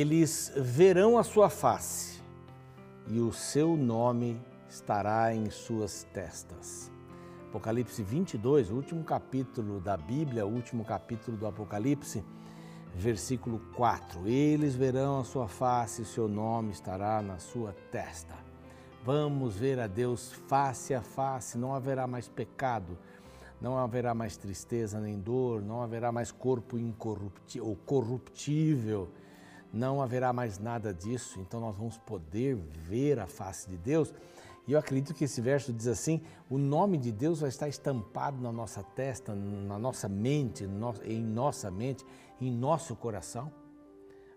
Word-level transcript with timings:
Eles 0.00 0.50
verão 0.56 1.18
a 1.18 1.22
sua 1.22 1.50
face 1.50 2.22
e 3.06 3.20
o 3.20 3.30
seu 3.34 3.76
nome 3.76 4.40
estará 4.66 5.34
em 5.34 5.50
suas 5.50 6.04
testas. 6.04 6.90
Apocalipse 7.50 8.02
22, 8.02 8.70
o 8.70 8.76
último 8.76 9.04
capítulo 9.04 9.78
da 9.78 9.98
Bíblia, 9.98 10.46
o 10.46 10.50
último 10.50 10.86
capítulo 10.86 11.36
do 11.36 11.46
Apocalipse, 11.46 12.24
versículo 12.94 13.60
4. 13.76 14.26
Eles 14.26 14.74
verão 14.74 15.20
a 15.20 15.24
sua 15.24 15.46
face 15.46 16.00
e 16.00 16.06
seu 16.06 16.26
nome 16.26 16.72
estará 16.72 17.20
na 17.20 17.38
sua 17.38 17.74
testa. 17.92 18.34
Vamos 19.04 19.56
ver 19.56 19.78
a 19.78 19.86
Deus 19.86 20.32
face 20.48 20.94
a 20.94 21.02
face, 21.02 21.58
não 21.58 21.74
haverá 21.74 22.06
mais 22.06 22.26
pecado, 22.26 22.96
não 23.60 23.76
haverá 23.76 24.14
mais 24.14 24.34
tristeza 24.34 24.98
nem 24.98 25.20
dor, 25.20 25.60
não 25.60 25.82
haverá 25.82 26.10
mais 26.10 26.32
corpo 26.32 26.78
incorruptível 26.78 27.76
corruptível, 27.84 29.10
não 29.72 30.02
haverá 30.02 30.32
mais 30.32 30.58
nada 30.58 30.92
disso. 30.92 31.40
Então 31.40 31.60
nós 31.60 31.76
vamos 31.76 31.98
poder 31.98 32.56
ver 32.56 33.18
a 33.18 33.26
face 33.26 33.68
de 33.68 33.76
Deus 33.76 34.12
e 34.70 34.72
eu 34.72 34.78
acredito 34.78 35.14
que 35.14 35.24
esse 35.24 35.40
verso 35.40 35.72
diz 35.72 35.88
assim: 35.88 36.22
o 36.48 36.56
nome 36.56 36.96
de 36.96 37.10
Deus 37.10 37.40
vai 37.40 37.48
estar 37.48 37.68
estampado 37.68 38.40
na 38.40 38.52
nossa 38.52 38.82
testa, 38.82 39.34
na 39.34 39.76
nossa 39.76 40.08
mente, 40.08 40.64
em 41.04 41.20
nossa 41.20 41.70
mente, 41.72 42.04
em 42.40 42.52
nosso 42.52 42.94
coração. 42.94 43.52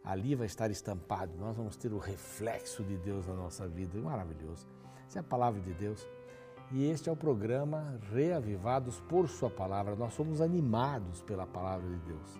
Ali 0.04 0.34
vai 0.34 0.48
estar 0.48 0.72
estampado. 0.72 1.32
Nós 1.38 1.56
vamos 1.56 1.78
ter 1.78 1.94
o 1.94 2.00
reflexo 2.00 2.84
de 2.84 2.98
Deus 2.98 3.28
na 3.28 3.36
nossa 3.36 3.68
vida. 3.68 4.00
Maravilhoso. 4.00 4.68
Essa 5.08 5.20
é 5.20 5.22
a 5.22 5.24
palavra 5.24 5.62
de 5.62 5.72
Deus. 5.74 6.04
E 6.72 6.90
este 6.90 7.10
é 7.10 7.12
o 7.12 7.16
programa 7.16 8.00
Reavivados 8.12 9.00
por 9.02 9.30
Sua 9.30 9.52
Palavra. 9.52 9.96
Nós 9.96 10.16
somos 10.16 10.42
animados 10.42 11.22
pela 11.22 11.46
palavra 11.46 11.88
de 11.88 11.98
Deus. 11.98 12.40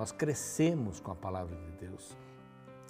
Nós 0.00 0.12
crescemos 0.12 0.98
com 0.98 1.12
a 1.12 1.14
palavra 1.14 1.54
de 1.54 1.72
Deus. 1.72 2.16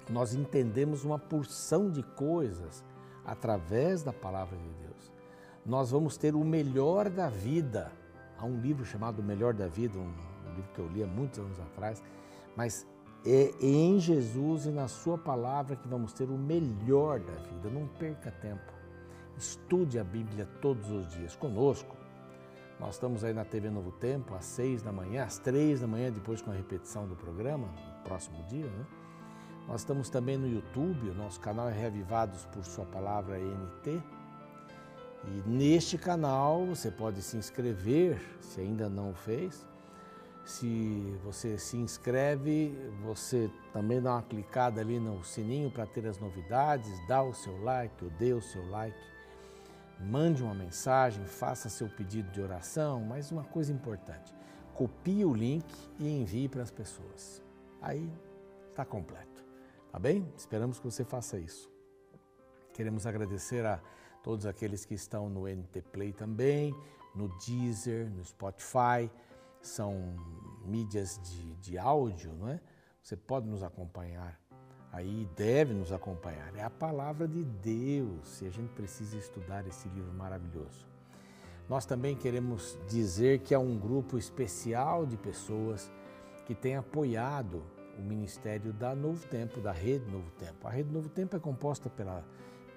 Nós 0.09 0.33
entendemos 0.33 1.03
uma 1.03 1.19
porção 1.19 1.89
de 1.91 2.01
coisas 2.01 2.85
através 3.25 4.01
da 4.01 4.13
palavra 4.13 4.57
de 4.57 4.69
Deus. 4.85 5.11
Nós 5.65 5.91
vamos 5.91 6.15
ter 6.15 6.33
o 6.35 6.45
melhor 6.45 7.09
da 7.09 7.27
vida. 7.27 7.91
Há 8.37 8.45
um 8.45 8.61
livro 8.61 8.85
chamado 8.85 9.19
O 9.19 9.23
Melhor 9.23 9.53
da 9.53 9.67
Vida, 9.67 9.99
um, 9.99 10.09
livro 10.55 10.71
que 10.73 10.79
eu 10.79 10.87
li 10.87 11.03
há 11.03 11.05
muitos 11.05 11.39
anos 11.39 11.59
atrás, 11.59 12.01
mas 12.55 12.87
é 13.25 13.51
em 13.59 13.99
Jesus 13.99 14.65
e 14.65 14.69
na 14.69 14.87
Sua 14.87 15.17
palavra 15.17 15.75
que 15.75 15.89
vamos 15.89 16.13
ter 16.13 16.29
o 16.29 16.37
melhor 16.37 17.19
da 17.19 17.33
vida. 17.33 17.69
Não 17.69 17.89
perca 17.89 18.31
tempo. 18.31 18.71
Estude 19.37 19.99
a 19.99 20.03
Bíblia 20.05 20.47
todos 20.61 20.89
os 20.89 21.09
dias 21.09 21.35
conosco. 21.35 22.00
Nós 22.81 22.95
estamos 22.95 23.23
aí 23.23 23.31
na 23.31 23.45
TV 23.45 23.69
Novo 23.69 23.91
Tempo, 23.91 24.33
às 24.33 24.43
seis 24.43 24.81
da 24.81 24.91
manhã, 24.91 25.23
às 25.23 25.37
três 25.37 25.81
da 25.81 25.87
manhã, 25.87 26.11
depois 26.11 26.41
com 26.41 26.49
a 26.49 26.53
repetição 26.55 27.07
do 27.07 27.15
programa, 27.15 27.67
no 27.67 28.03
próximo 28.03 28.43
dia, 28.47 28.65
né? 28.65 28.85
Nós 29.67 29.81
estamos 29.81 30.09
também 30.09 30.35
no 30.35 30.47
YouTube, 30.47 31.11
o 31.11 31.13
nosso 31.13 31.39
canal 31.39 31.69
é 31.69 31.71
Reavivados 31.71 32.43
por 32.47 32.65
Sua 32.65 32.83
Palavra 32.85 33.37
NT. 33.37 34.01
E 35.27 35.47
neste 35.47 35.95
canal 35.95 36.65
você 36.65 36.89
pode 36.89 37.21
se 37.21 37.37
inscrever, 37.37 38.19
se 38.41 38.59
ainda 38.59 38.89
não 38.89 39.11
o 39.11 39.13
fez. 39.13 39.63
Se 40.43 41.15
você 41.23 41.59
se 41.59 41.77
inscreve, 41.77 42.75
você 43.03 43.47
também 43.71 44.01
dá 44.01 44.13
uma 44.13 44.23
clicada 44.23 44.81
ali 44.81 44.99
no 44.99 45.23
sininho 45.23 45.69
para 45.69 45.85
ter 45.85 46.07
as 46.07 46.17
novidades, 46.17 46.91
dá 47.07 47.21
o 47.21 47.31
seu 47.31 47.61
like, 47.61 48.03
ou 48.03 48.09
dê 48.09 48.33
o 48.33 48.41
seu 48.41 48.67
like, 48.71 48.97
mande 50.01 50.43
uma 50.43 50.53
mensagem, 50.53 51.23
faça 51.25 51.69
seu 51.69 51.87
pedido 51.87 52.31
de 52.31 52.41
oração, 52.41 53.01
mas 53.01 53.31
uma 53.31 53.43
coisa 53.43 53.71
importante, 53.71 54.33
copie 54.73 55.23
o 55.23 55.33
link 55.33 55.65
e 55.99 56.09
envie 56.09 56.49
para 56.49 56.63
as 56.63 56.71
pessoas. 56.71 57.41
Aí 57.81 58.11
está 58.69 58.83
completo. 58.83 59.43
Tá 59.91 59.99
bem? 59.99 60.25
Esperamos 60.37 60.79
que 60.79 60.85
você 60.85 61.03
faça 61.03 61.37
isso. 61.37 61.69
Queremos 62.73 63.05
agradecer 63.05 63.65
a 63.65 63.81
todos 64.23 64.45
aqueles 64.45 64.85
que 64.85 64.93
estão 64.93 65.29
no 65.29 65.47
NT 65.47 65.81
Play 65.91 66.13
também, 66.13 66.73
no 67.13 67.27
Deezer, 67.39 68.09
no 68.09 68.23
Spotify. 68.23 69.11
São 69.61 70.15
mídias 70.65 71.19
de, 71.21 71.55
de 71.55 71.77
áudio, 71.77 72.33
não 72.33 72.49
é? 72.49 72.59
Você 73.03 73.15
pode 73.17 73.47
nos 73.47 73.63
acompanhar 73.63 74.40
aí, 74.91 75.27
deve 75.35 75.73
nos 75.73 75.91
acompanhar. 75.91 76.55
É 76.55 76.63
a 76.63 76.69
palavra 76.69 77.27
de 77.27 77.43
Deus 77.43 78.41
e 78.41 78.47
a 78.47 78.49
gente 78.49 78.69
precisa 78.73 79.17
estudar 79.17 79.65
esse 79.67 79.87
livro 79.89 80.11
maravilhoso. 80.13 80.85
Nós 81.69 81.85
também 81.85 82.15
queremos 82.15 82.77
dizer 82.89 83.39
que 83.39 83.55
há 83.55 83.59
um 83.59 83.77
grupo 83.77 84.17
especial 84.17 85.05
de 85.05 85.15
pessoas 85.15 85.89
que 86.45 86.53
tem 86.53 86.75
apoiado 86.75 87.63
o 87.97 88.01
ministério 88.01 88.73
da 88.73 88.93
Novo 88.93 89.25
Tempo, 89.27 89.61
da 89.61 89.71
Rede 89.71 90.09
Novo 90.11 90.29
Tempo. 90.31 90.67
A 90.67 90.69
Rede 90.69 90.91
Novo 90.91 91.07
Tempo 91.07 91.35
é 91.35 91.39
composta 91.39 91.89
pela, 91.89 92.25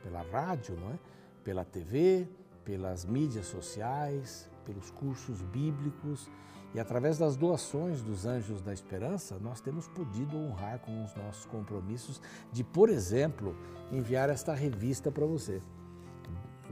pela 0.03 0.23
rádio, 0.23 0.77
não 0.77 0.93
é? 0.93 0.99
pela 1.43 1.65
TV, 1.65 2.29
pelas 2.65 3.05
mídias 3.05 3.47
sociais, 3.47 4.49
pelos 4.65 4.91
cursos 4.91 5.43
bíblicos 5.43 6.31
e 6.75 6.81
através 6.81 7.17
das 7.17 7.37
doações 7.37 8.03
dos 8.03 8.27
Anjos 8.27 8.61
da 8.61 8.73
Esperança, 8.73 9.39
nós 9.41 9.61
temos 9.61 9.87
podido 9.87 10.37
honrar 10.37 10.81
com 10.81 11.05
os 11.05 11.15
nossos 11.15 11.47
compromissos 11.47 12.21
de, 12.51 12.65
por 12.65 12.89
exemplo, 12.89 13.57
enviar 13.93 14.29
esta 14.29 14.53
revista 14.53 15.13
para 15.13 15.25
você, 15.25 15.63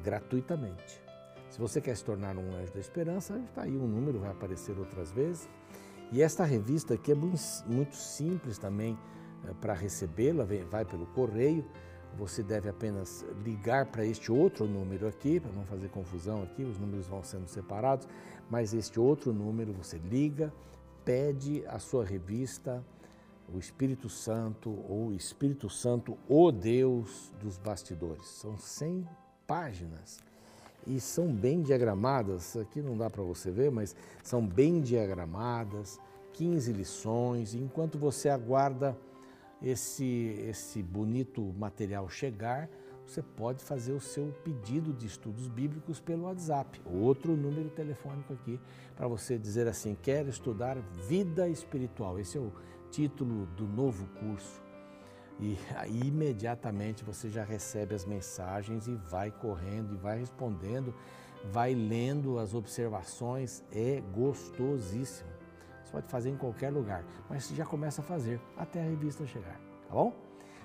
gratuitamente. 0.02 1.00
Se 1.48 1.60
você 1.60 1.80
quer 1.80 1.96
se 1.96 2.04
tornar 2.04 2.36
um 2.36 2.52
Anjo 2.56 2.72
da 2.72 2.80
Esperança, 2.80 3.38
está 3.48 3.62
aí 3.62 3.76
um 3.76 3.86
número, 3.86 4.18
vai 4.18 4.30
aparecer 4.30 4.76
outras 4.76 5.12
vezes. 5.12 5.48
E 6.10 6.20
esta 6.20 6.44
revista 6.44 6.94
aqui 6.94 7.12
é 7.12 7.14
muito 7.14 7.94
simples 7.94 8.58
também 8.58 8.98
eh, 9.44 9.54
para 9.60 9.72
recebê-la, 9.72 10.44
vai 10.68 10.84
pelo 10.84 11.06
correio. 11.06 11.64
Você 12.18 12.42
deve 12.42 12.68
apenas 12.68 13.24
ligar 13.44 13.86
para 13.86 14.04
este 14.04 14.30
outro 14.30 14.66
número 14.66 15.08
aqui, 15.08 15.40
para 15.40 15.52
não 15.52 15.64
fazer 15.64 15.88
confusão 15.88 16.42
aqui, 16.42 16.62
os 16.62 16.78
números 16.78 17.06
vão 17.06 17.22
sendo 17.24 17.48
separados, 17.48 18.06
mas 18.50 18.74
este 18.74 19.00
outro 19.00 19.32
número 19.32 19.72
você 19.72 19.98
liga, 19.98 20.52
pede 21.04 21.64
a 21.66 21.78
sua 21.78 22.04
revista, 22.04 22.84
o 23.52 23.58
Espírito 23.58 24.08
Santo 24.08 24.70
ou 24.88 25.12
Espírito 25.12 25.68
Santo, 25.68 26.16
o 26.28 26.52
Deus 26.52 27.32
dos 27.40 27.58
bastidores. 27.58 28.26
São 28.26 28.58
100 28.58 29.06
páginas 29.46 30.20
e 30.86 31.00
são 31.00 31.32
bem 31.32 31.62
diagramadas. 31.62 32.56
Aqui 32.56 32.80
não 32.80 32.96
dá 32.96 33.10
para 33.10 33.22
você 33.22 33.50
ver, 33.50 33.70
mas 33.70 33.94
são 34.22 34.46
bem 34.46 34.80
diagramadas, 34.80 35.98
15 36.34 36.72
lições. 36.72 37.54
Enquanto 37.54 37.98
você 37.98 38.28
aguarda 38.28 38.96
esse, 39.62 40.36
esse 40.48 40.82
bonito 40.82 41.42
material 41.58 42.08
chegar, 42.08 42.68
você 43.06 43.22
pode 43.22 43.62
fazer 43.64 43.92
o 43.92 44.00
seu 44.00 44.32
pedido 44.44 44.92
de 44.92 45.06
estudos 45.06 45.48
bíblicos 45.48 46.00
pelo 46.00 46.24
WhatsApp, 46.24 46.80
outro 46.86 47.36
número 47.36 47.68
telefônico 47.70 48.32
aqui, 48.32 48.60
para 48.96 49.08
você 49.08 49.38
dizer 49.38 49.66
assim: 49.66 49.96
quero 50.00 50.28
estudar 50.28 50.78
vida 51.08 51.48
espiritual. 51.48 52.18
Esse 52.18 52.38
é 52.38 52.40
o 52.40 52.52
título 52.90 53.46
do 53.56 53.66
novo 53.66 54.06
curso 54.20 54.62
e 55.42 55.58
aí 55.76 56.02
imediatamente 56.06 57.02
você 57.02 57.28
já 57.28 57.42
recebe 57.42 57.94
as 57.94 58.04
mensagens 58.04 58.86
e 58.86 58.94
vai 58.94 59.30
correndo 59.30 59.94
e 59.94 59.96
vai 59.96 60.18
respondendo, 60.18 60.94
vai 61.50 61.74
lendo 61.74 62.38
as 62.38 62.54
observações, 62.54 63.64
é 63.72 64.00
gostosíssimo. 64.12 65.30
Pode 65.92 66.08
fazer 66.08 66.30
em 66.30 66.36
qualquer 66.36 66.72
lugar, 66.72 67.04
mas 67.28 67.48
já 67.50 67.64
começa 67.64 68.00
a 68.00 68.04
fazer 68.04 68.40
até 68.56 68.80
a 68.80 68.84
revista 68.84 69.26
chegar, 69.26 69.60
tá 69.88 69.94
bom? 69.94 70.12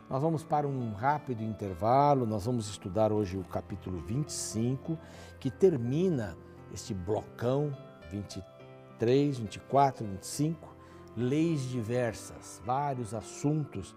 Nós 0.09 0.21
vamos 0.21 0.41
para 0.41 0.65
um 0.65 0.93
rápido 0.93 1.43
intervalo, 1.43 2.25
nós 2.25 2.45
vamos 2.45 2.69
estudar 2.69 3.11
hoje 3.11 3.37
o 3.37 3.43
capítulo 3.43 3.99
25, 3.99 4.97
que 5.37 5.51
termina 5.51 6.37
este 6.73 6.93
blocão 6.93 7.75
23, 8.09 9.37
24, 9.37 10.05
25, 10.05 10.75
leis 11.17 11.61
diversas, 11.63 12.61
vários 12.65 13.13
assuntos 13.13 13.93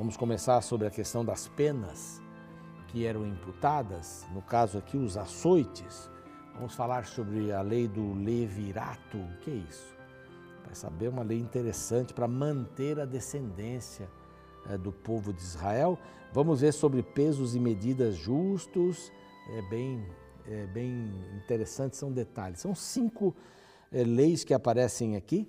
Vamos 0.00 0.16
começar 0.16 0.62
sobre 0.62 0.86
a 0.86 0.90
questão 0.90 1.22
das 1.22 1.46
penas 1.46 2.22
que 2.88 3.04
eram 3.04 3.26
imputadas, 3.26 4.26
no 4.32 4.40
caso 4.40 4.78
aqui 4.78 4.96
os 4.96 5.14
açoites. 5.14 6.10
Vamos 6.54 6.74
falar 6.74 7.04
sobre 7.04 7.52
a 7.52 7.60
lei 7.60 7.86
do 7.86 8.14
levirato. 8.14 9.18
O 9.18 9.36
que 9.40 9.50
é 9.50 9.54
isso? 9.56 9.99
Vai 10.64 10.74
saber 10.74 11.08
uma 11.08 11.22
lei 11.22 11.38
interessante 11.38 12.14
para 12.14 12.28
manter 12.28 13.00
a 13.00 13.04
descendência 13.04 14.08
é, 14.68 14.76
do 14.76 14.92
povo 14.92 15.32
de 15.32 15.40
Israel. 15.40 15.98
Vamos 16.32 16.60
ver 16.60 16.72
sobre 16.72 17.02
pesos 17.02 17.54
e 17.54 17.60
medidas 17.60 18.14
justos. 18.14 19.10
É 19.50 19.62
bem, 19.62 20.06
é 20.46 20.66
bem 20.66 21.10
interessante, 21.36 21.96
são 21.96 22.12
detalhes. 22.12 22.60
São 22.60 22.74
cinco 22.74 23.34
é, 23.90 24.04
leis 24.04 24.44
que 24.44 24.54
aparecem 24.54 25.16
aqui 25.16 25.48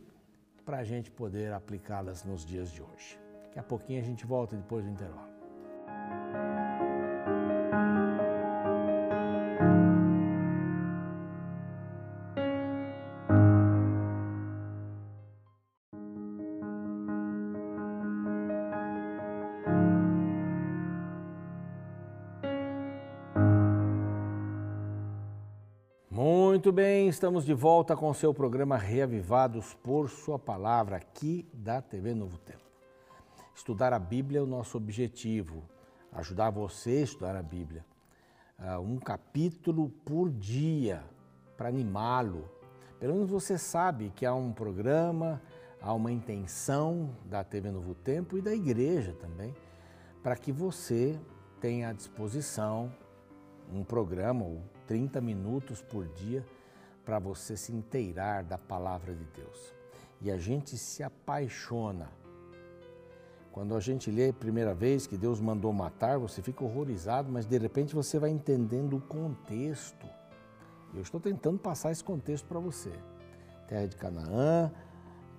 para 0.65 0.77
a 0.77 0.83
gente 0.83 1.11
poder 1.11 1.53
aplicá-las 1.53 2.23
nos 2.23 2.45
dias 2.45 2.71
de 2.71 2.81
hoje. 2.81 3.19
Daqui 3.43 3.59
a 3.59 3.63
pouquinho 3.63 4.01
a 4.01 4.05
gente 4.05 4.25
volta 4.25 4.55
depois 4.55 4.85
do 4.85 4.91
intervalo. 4.91 5.30
Muito 26.61 26.71
bem, 26.71 27.07
estamos 27.07 27.43
de 27.43 27.55
volta 27.55 27.97
com 27.97 28.13
seu 28.13 28.31
programa 28.35 28.77
Reavivados 28.77 29.73
por 29.81 30.11
Sua 30.11 30.37
Palavra, 30.37 30.95
aqui 30.95 31.43
da 31.51 31.81
TV 31.81 32.13
Novo 32.13 32.37
Tempo. 32.37 32.61
Estudar 33.55 33.93
a 33.93 33.97
Bíblia 33.97 34.41
é 34.41 34.43
o 34.43 34.45
nosso 34.45 34.77
objetivo, 34.77 35.63
ajudar 36.11 36.51
você 36.51 36.91
a 36.91 37.01
estudar 37.01 37.35
a 37.35 37.41
Bíblia. 37.41 37.83
Uh, 38.59 38.79
um 38.79 38.99
capítulo 38.99 39.89
por 40.05 40.29
dia, 40.29 41.03
para 41.57 41.67
animá-lo. 41.69 42.47
Pelo 42.99 43.15
menos 43.15 43.31
você 43.31 43.57
sabe 43.57 44.11
que 44.15 44.23
há 44.23 44.35
um 44.35 44.53
programa, 44.53 45.41
há 45.81 45.91
uma 45.95 46.11
intenção 46.11 47.09
da 47.25 47.43
TV 47.43 47.71
Novo 47.71 47.95
Tempo 47.95 48.37
e 48.37 48.41
da 48.41 48.53
igreja 48.53 49.13
também, 49.13 49.55
para 50.21 50.35
que 50.35 50.51
você 50.51 51.19
tenha 51.59 51.89
à 51.89 51.91
disposição 51.91 52.93
um 53.73 53.83
programa, 53.83 54.45
ou 54.45 54.61
30 54.91 55.21
minutos 55.21 55.81
por 55.81 56.05
dia 56.05 56.45
para 57.05 57.17
você 57.17 57.55
se 57.55 57.71
inteirar 57.71 58.43
da 58.43 58.57
palavra 58.57 59.15
de 59.15 59.23
Deus. 59.23 59.73
E 60.19 60.29
a 60.29 60.37
gente 60.37 60.77
se 60.77 61.01
apaixona. 61.01 62.09
Quando 63.53 63.73
a 63.73 63.79
gente 63.79 64.11
lê 64.11 64.27
a 64.27 64.33
primeira 64.33 64.73
vez 64.73 65.07
que 65.07 65.15
Deus 65.17 65.39
mandou 65.39 65.71
matar, 65.71 66.19
você 66.19 66.41
fica 66.41 66.65
horrorizado, 66.65 67.31
mas 67.31 67.45
de 67.45 67.57
repente 67.57 67.95
você 67.95 68.19
vai 68.19 68.31
entendendo 68.31 68.97
o 68.97 68.99
contexto. 68.99 70.05
Eu 70.93 71.01
estou 71.01 71.21
tentando 71.21 71.57
passar 71.57 71.93
esse 71.93 72.03
contexto 72.03 72.45
para 72.45 72.59
você. 72.59 72.91
Terra 73.69 73.87
de 73.87 73.95
Canaã, 73.95 74.69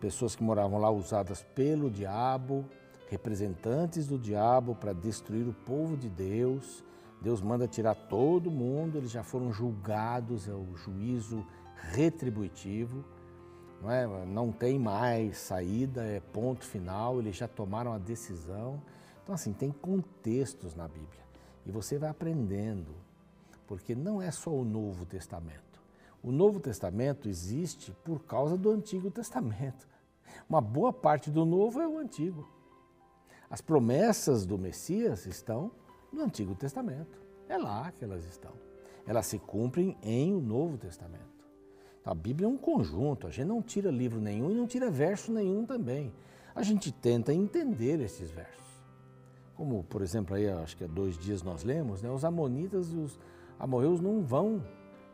pessoas 0.00 0.34
que 0.34 0.42
moravam 0.42 0.80
lá 0.80 0.90
usadas 0.90 1.42
pelo 1.54 1.90
diabo, 1.90 2.64
representantes 3.10 4.06
do 4.06 4.18
diabo 4.18 4.74
para 4.74 4.94
destruir 4.94 5.46
o 5.46 5.52
povo 5.52 5.94
de 5.94 6.08
Deus 6.08 6.82
Deus 7.22 7.40
manda 7.40 7.68
tirar 7.68 7.94
todo 7.94 8.50
mundo, 8.50 8.98
eles 8.98 9.10
já 9.10 9.22
foram 9.22 9.52
julgados, 9.52 10.48
é 10.48 10.52
o 10.52 10.76
juízo 10.76 11.46
retributivo, 11.76 13.04
não, 13.80 13.90
é? 13.90 14.26
não 14.26 14.50
tem 14.50 14.76
mais 14.76 15.38
saída, 15.38 16.02
é 16.02 16.18
ponto 16.18 16.64
final, 16.64 17.20
eles 17.20 17.36
já 17.36 17.46
tomaram 17.46 17.92
a 17.92 17.98
decisão. 17.98 18.82
Então, 19.22 19.34
assim, 19.36 19.52
tem 19.52 19.70
contextos 19.70 20.74
na 20.74 20.88
Bíblia 20.88 21.22
e 21.64 21.70
você 21.70 21.96
vai 21.96 22.10
aprendendo, 22.10 22.92
porque 23.68 23.94
não 23.94 24.20
é 24.20 24.32
só 24.32 24.50
o 24.50 24.64
Novo 24.64 25.06
Testamento. 25.06 25.80
O 26.24 26.32
Novo 26.32 26.58
Testamento 26.58 27.28
existe 27.28 27.92
por 28.04 28.24
causa 28.24 28.56
do 28.56 28.70
Antigo 28.70 29.10
Testamento. 29.12 29.86
Uma 30.48 30.60
boa 30.60 30.92
parte 30.92 31.30
do 31.30 31.44
Novo 31.44 31.80
é 31.80 31.86
o 31.86 31.98
Antigo. 31.98 32.48
As 33.48 33.60
promessas 33.60 34.44
do 34.44 34.58
Messias 34.58 35.26
estão 35.26 35.70
no 36.12 36.22
Antigo 36.22 36.54
Testamento. 36.54 37.20
É 37.48 37.56
lá 37.56 37.90
que 37.92 38.04
elas 38.04 38.24
estão. 38.26 38.52
Elas 39.06 39.26
se 39.26 39.38
cumprem 39.38 39.96
em 40.02 40.34
o 40.34 40.40
Novo 40.40 40.76
Testamento. 40.76 41.22
Então, 42.00 42.12
a 42.12 42.14
Bíblia 42.14 42.46
é 42.46 42.48
um 42.48 42.56
conjunto, 42.56 43.26
a 43.26 43.30
gente 43.30 43.46
não 43.46 43.62
tira 43.62 43.90
livro 43.90 44.20
nenhum 44.20 44.50
e 44.50 44.54
não 44.54 44.66
tira 44.66 44.90
verso 44.90 45.32
nenhum 45.32 45.64
também. 45.64 46.12
A 46.54 46.62
gente 46.62 46.92
tenta 46.92 47.32
entender 47.32 48.00
esses 48.00 48.30
versos. 48.30 48.62
Como, 49.54 49.84
por 49.84 50.02
exemplo, 50.02 50.34
aí, 50.34 50.48
acho 50.48 50.76
que 50.76 50.84
há 50.84 50.86
dois 50.86 51.16
dias 51.16 51.42
nós 51.42 51.62
lemos, 51.62 52.02
né, 52.02 52.10
os 52.10 52.24
amonitas 52.24 52.92
e 52.92 52.96
os 52.96 53.18
amorreus 53.58 54.00
não 54.00 54.22
vão 54.22 54.64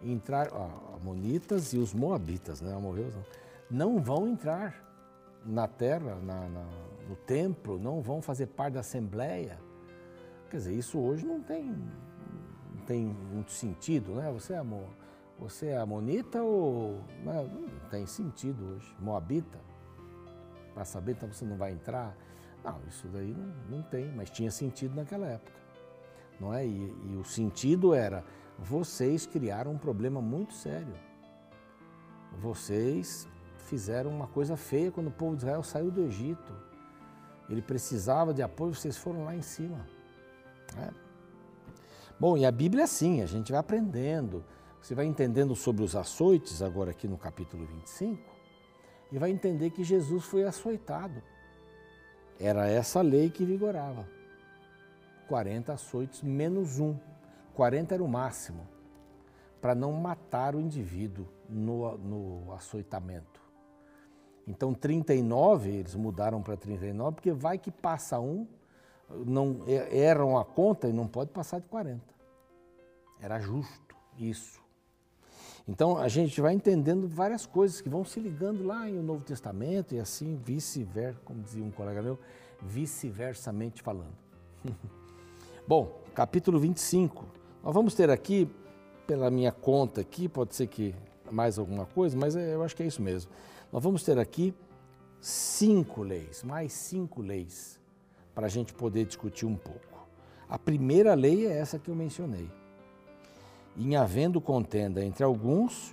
entrar, 0.03 0.49
ó, 0.53 0.97
amonitas 0.97 1.73
e 1.73 1.79
os 1.79 1.93
moabitas, 1.93 2.61
né, 2.61 2.75
amorreus 2.75 3.15
não, 3.15 3.25
não 3.71 4.03
vão 4.03 4.29
entrar 4.29 4.85
na 5.45 5.67
terra, 5.67 6.17
na, 6.17 6.49
na, 6.49 6.65
no 7.09 7.17
templo, 7.17 7.79
não 7.79 8.01
vão 8.01 8.23
fazer 8.23 8.47
parte 8.47 8.75
da 8.75 8.81
assembleia 8.81 9.59
Quer 10.51 10.57
dizer, 10.57 10.75
isso 10.75 10.99
hoje 10.99 11.27
não 11.27 11.41
tem, 11.41 11.65
não 11.65 12.85
tem 12.87 13.05
muito 13.05 13.53
sentido, 13.53 14.15
né? 14.15 14.31
Você 14.33 14.55
é, 14.55 14.63
você 15.39 15.67
é 15.69 15.79
amonita 15.79 16.43
ou. 16.43 17.01
Né? 17.23 17.51
Não 17.53 17.89
tem 17.91 18.07
sentido 18.07 18.65
hoje. 18.65 18.97
Moabita, 18.99 19.59
para 20.73 20.85
saber, 20.85 21.13
então 21.13 21.31
você 21.31 21.45
não 21.45 21.57
vai 21.57 21.73
entrar. 21.73 22.17
Não, 22.65 22.81
isso 22.89 23.07
daí 23.09 23.35
não, 23.35 23.79
não 23.79 23.83
tem, 23.83 24.11
mas 24.13 24.31
tinha 24.31 24.51
sentido 24.51 24.95
naquela 24.95 25.27
época. 25.27 25.59
Não 26.41 26.55
é? 26.55 26.67
E, 26.67 26.95
e 27.05 27.17
o 27.17 27.25
sentido 27.25 27.93
era: 27.93 28.25
vocês 28.59 29.27
criaram 29.27 29.73
um 29.73 29.79
problema 29.79 30.21
muito 30.21 30.55
sério. 30.55 30.95
Vocês 32.41 33.29
fizeram 33.59 34.11
uma 34.11 34.27
coisa 34.27 34.57
feia 34.57 34.91
quando 34.91 35.09
o 35.09 35.13
povo 35.13 35.37
de 35.37 35.43
Israel 35.43 35.63
saiu 35.63 35.91
do 35.91 36.03
Egito. 36.03 36.53
Ele 37.49 37.63
precisava 37.63 38.33
de 38.33 38.43
apoio, 38.43 38.75
vocês 38.75 38.97
foram 38.97 39.25
lá 39.25 39.35
em 39.35 39.43
cima. 39.43 39.87
É. 40.77 40.91
Bom, 42.19 42.37
e 42.37 42.45
a 42.45 42.51
Bíblia 42.51 42.83
é 42.83 42.85
assim, 42.85 43.23
a 43.23 43.27
gente 43.27 43.53
vai 43.53 43.61
aprendendo. 43.61 44.45
Você 44.81 44.95
vai 44.95 45.07
entendendo 45.07 45.55
sobre 45.55 45.85
os 45.85 45.95
açoites, 45.95 46.63
agora 46.63 46.91
aqui 46.91 47.07
no 47.07 47.19
capítulo 47.19 47.67
25, 47.67 48.23
e 49.13 49.19
vai 49.19 49.31
entender 49.31 49.71
que 49.71 49.85
Jesus 49.85 50.25
foi 50.25 50.45
açoitado. 50.45 51.23
Era 52.39 52.69
essa 52.69 53.01
lei 53.01 53.31
que 53.31 53.45
vigorava. 53.45 54.09
40 55.29 55.73
açoites 55.73 56.23
menos 56.23 56.79
um. 56.79 56.97
40 57.55 57.95
era 57.95 58.05
o 58.05 58.09
máximo, 58.09 58.67
para 59.61 59.75
não 59.75 59.93
matar 59.93 60.55
o 60.55 60.61
indivíduo 60.61 61.27
no, 61.49 61.99
no 61.99 62.53
açoitamento. 62.53 63.43
Então, 64.47 64.73
39, 64.73 65.71
eles 65.71 65.95
mudaram 65.95 66.41
para 66.41 66.57
39, 66.57 67.17
porque 67.17 67.33
vai 67.33 67.59
que 67.59 67.71
passa 67.71 68.19
um, 68.19 68.47
não 69.11 69.61
erram 69.67 70.37
a 70.39 70.45
conta 70.45 70.89
e 70.89 70.93
não 70.93 71.07
pode 71.07 71.31
passar 71.31 71.61
de 71.61 71.67
40. 71.67 72.03
Era 73.21 73.41
justo 73.41 73.97
isso. 74.19 74.61
Então 75.67 75.99
a 75.99 76.09
gente 76.09 76.41
vai 76.41 76.55
entendendo 76.55 77.07
várias 77.07 77.45
coisas 77.45 77.81
que 77.81 77.89
vão 77.89 78.05
se 78.05 78.19
ligando 78.21 78.65
lá 78.65 78.89
em 78.89 78.99
o 78.99 79.03
Novo 79.03 79.23
Testamento 79.23 79.95
e 79.95 80.01
assim 80.01 80.37
vice-versa, 80.37 81.21
como 81.25 81.43
dizia 81.43 81.63
um 81.63 81.71
colega 81.71 82.01
meu, 82.01 82.19
vice-versamente 82.63 83.83
falando. 83.83 84.17
Bom, 85.67 86.01
capítulo 86.15 86.59
25. 86.59 87.27
Nós 87.63 87.75
vamos 87.75 87.95
ter 87.95 88.09
aqui, 88.09 88.51
pela 89.07 89.31
minha 89.31 89.53
conta 89.53 90.01
aqui, 90.01 90.29
pode 90.29 90.55
ser 90.55 90.67
que 90.69 90.95
mais 91.31 91.59
alguma 91.59 91.85
coisa, 91.85 92.17
mas 92.17 92.35
é, 92.35 92.55
eu 92.55 92.63
acho 92.63 92.75
que 92.75 92.83
é 92.83 92.87
isso 92.87 93.03
mesmo. 93.03 93.31
Nós 93.71 93.83
vamos 93.83 94.03
ter 94.03 94.19
aqui 94.19 94.55
cinco 95.21 96.03
leis, 96.03 96.43
mais 96.43 96.73
cinco 96.73 97.21
leis 97.21 97.79
para 98.39 98.47
a 98.47 98.49
gente 98.49 98.73
poder 98.73 99.05
discutir 99.05 99.47
um 99.47 99.57
pouco. 99.57 100.07
A 100.49 100.57
primeira 100.57 101.13
lei 101.13 101.49
é 101.49 101.59
essa 101.59 101.77
que 101.77 101.91
eu 101.91 101.95
mencionei. 101.97 102.49
Em 103.77 103.97
havendo 103.97 104.41
contenda 104.41 105.05
entre 105.05 105.25
alguns 105.25 105.93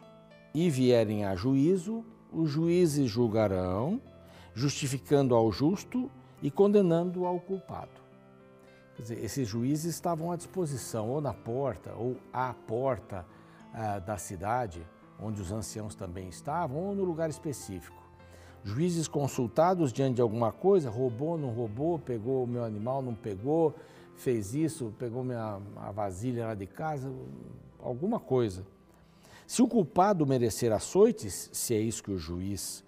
e 0.54 0.70
vierem 0.70 1.26
a 1.26 1.36
juízo, 1.36 2.06
os 2.32 2.52
juízes 2.52 3.10
julgarão, 3.10 4.00
justificando 4.54 5.34
ao 5.34 5.52
justo 5.52 6.08
e 6.40 6.52
condenando 6.52 7.26
ao 7.26 7.40
culpado. 7.40 8.00
Quer 8.96 9.02
dizer, 9.02 9.24
esses 9.24 9.48
juízes 9.48 9.96
estavam 9.96 10.32
à 10.32 10.36
disposição, 10.36 11.10
ou 11.10 11.20
na 11.20 11.34
porta, 11.34 11.96
ou 11.96 12.16
à 12.32 12.54
porta 12.54 13.26
ah, 13.74 13.98
da 13.98 14.18
cidade, 14.18 14.86
onde 15.20 15.42
os 15.42 15.52
anciãos 15.52 15.96
também 15.96 16.30
estavam, 16.30 16.78
ou 16.78 16.94
no 16.94 17.06
lugar 17.06 17.28
específico. 17.28 18.05
Juízes 18.66 19.08
consultados 19.08 19.94
diante 19.94 20.16
de 20.16 20.24
alguma 20.24 20.52
coisa, 20.52 20.90
roubou, 20.90 21.38
não 21.38 21.50
roubou, 21.50 22.00
pegou 22.00 22.44
o 22.44 22.48
meu 22.48 22.64
animal, 22.64 23.00
não 23.00 23.14
pegou, 23.14 23.76
fez 24.16 24.56
isso, 24.56 24.92
pegou 24.98 25.24
minha 25.24 25.62
a 25.76 25.92
vasilha 25.92 26.48
lá 26.48 26.56
de 26.56 26.66
casa, 26.66 27.14
alguma 27.80 28.20
coisa. 28.20 28.66
Se 29.46 29.62
o 29.62 29.68
culpado 29.68 30.26
merecer 30.26 30.74
açoites, 30.74 31.48
se 31.54 31.76
é 31.76 31.80
isso 31.80 32.02
que 32.02 32.10
o 32.10 32.18
juiz 32.18 32.84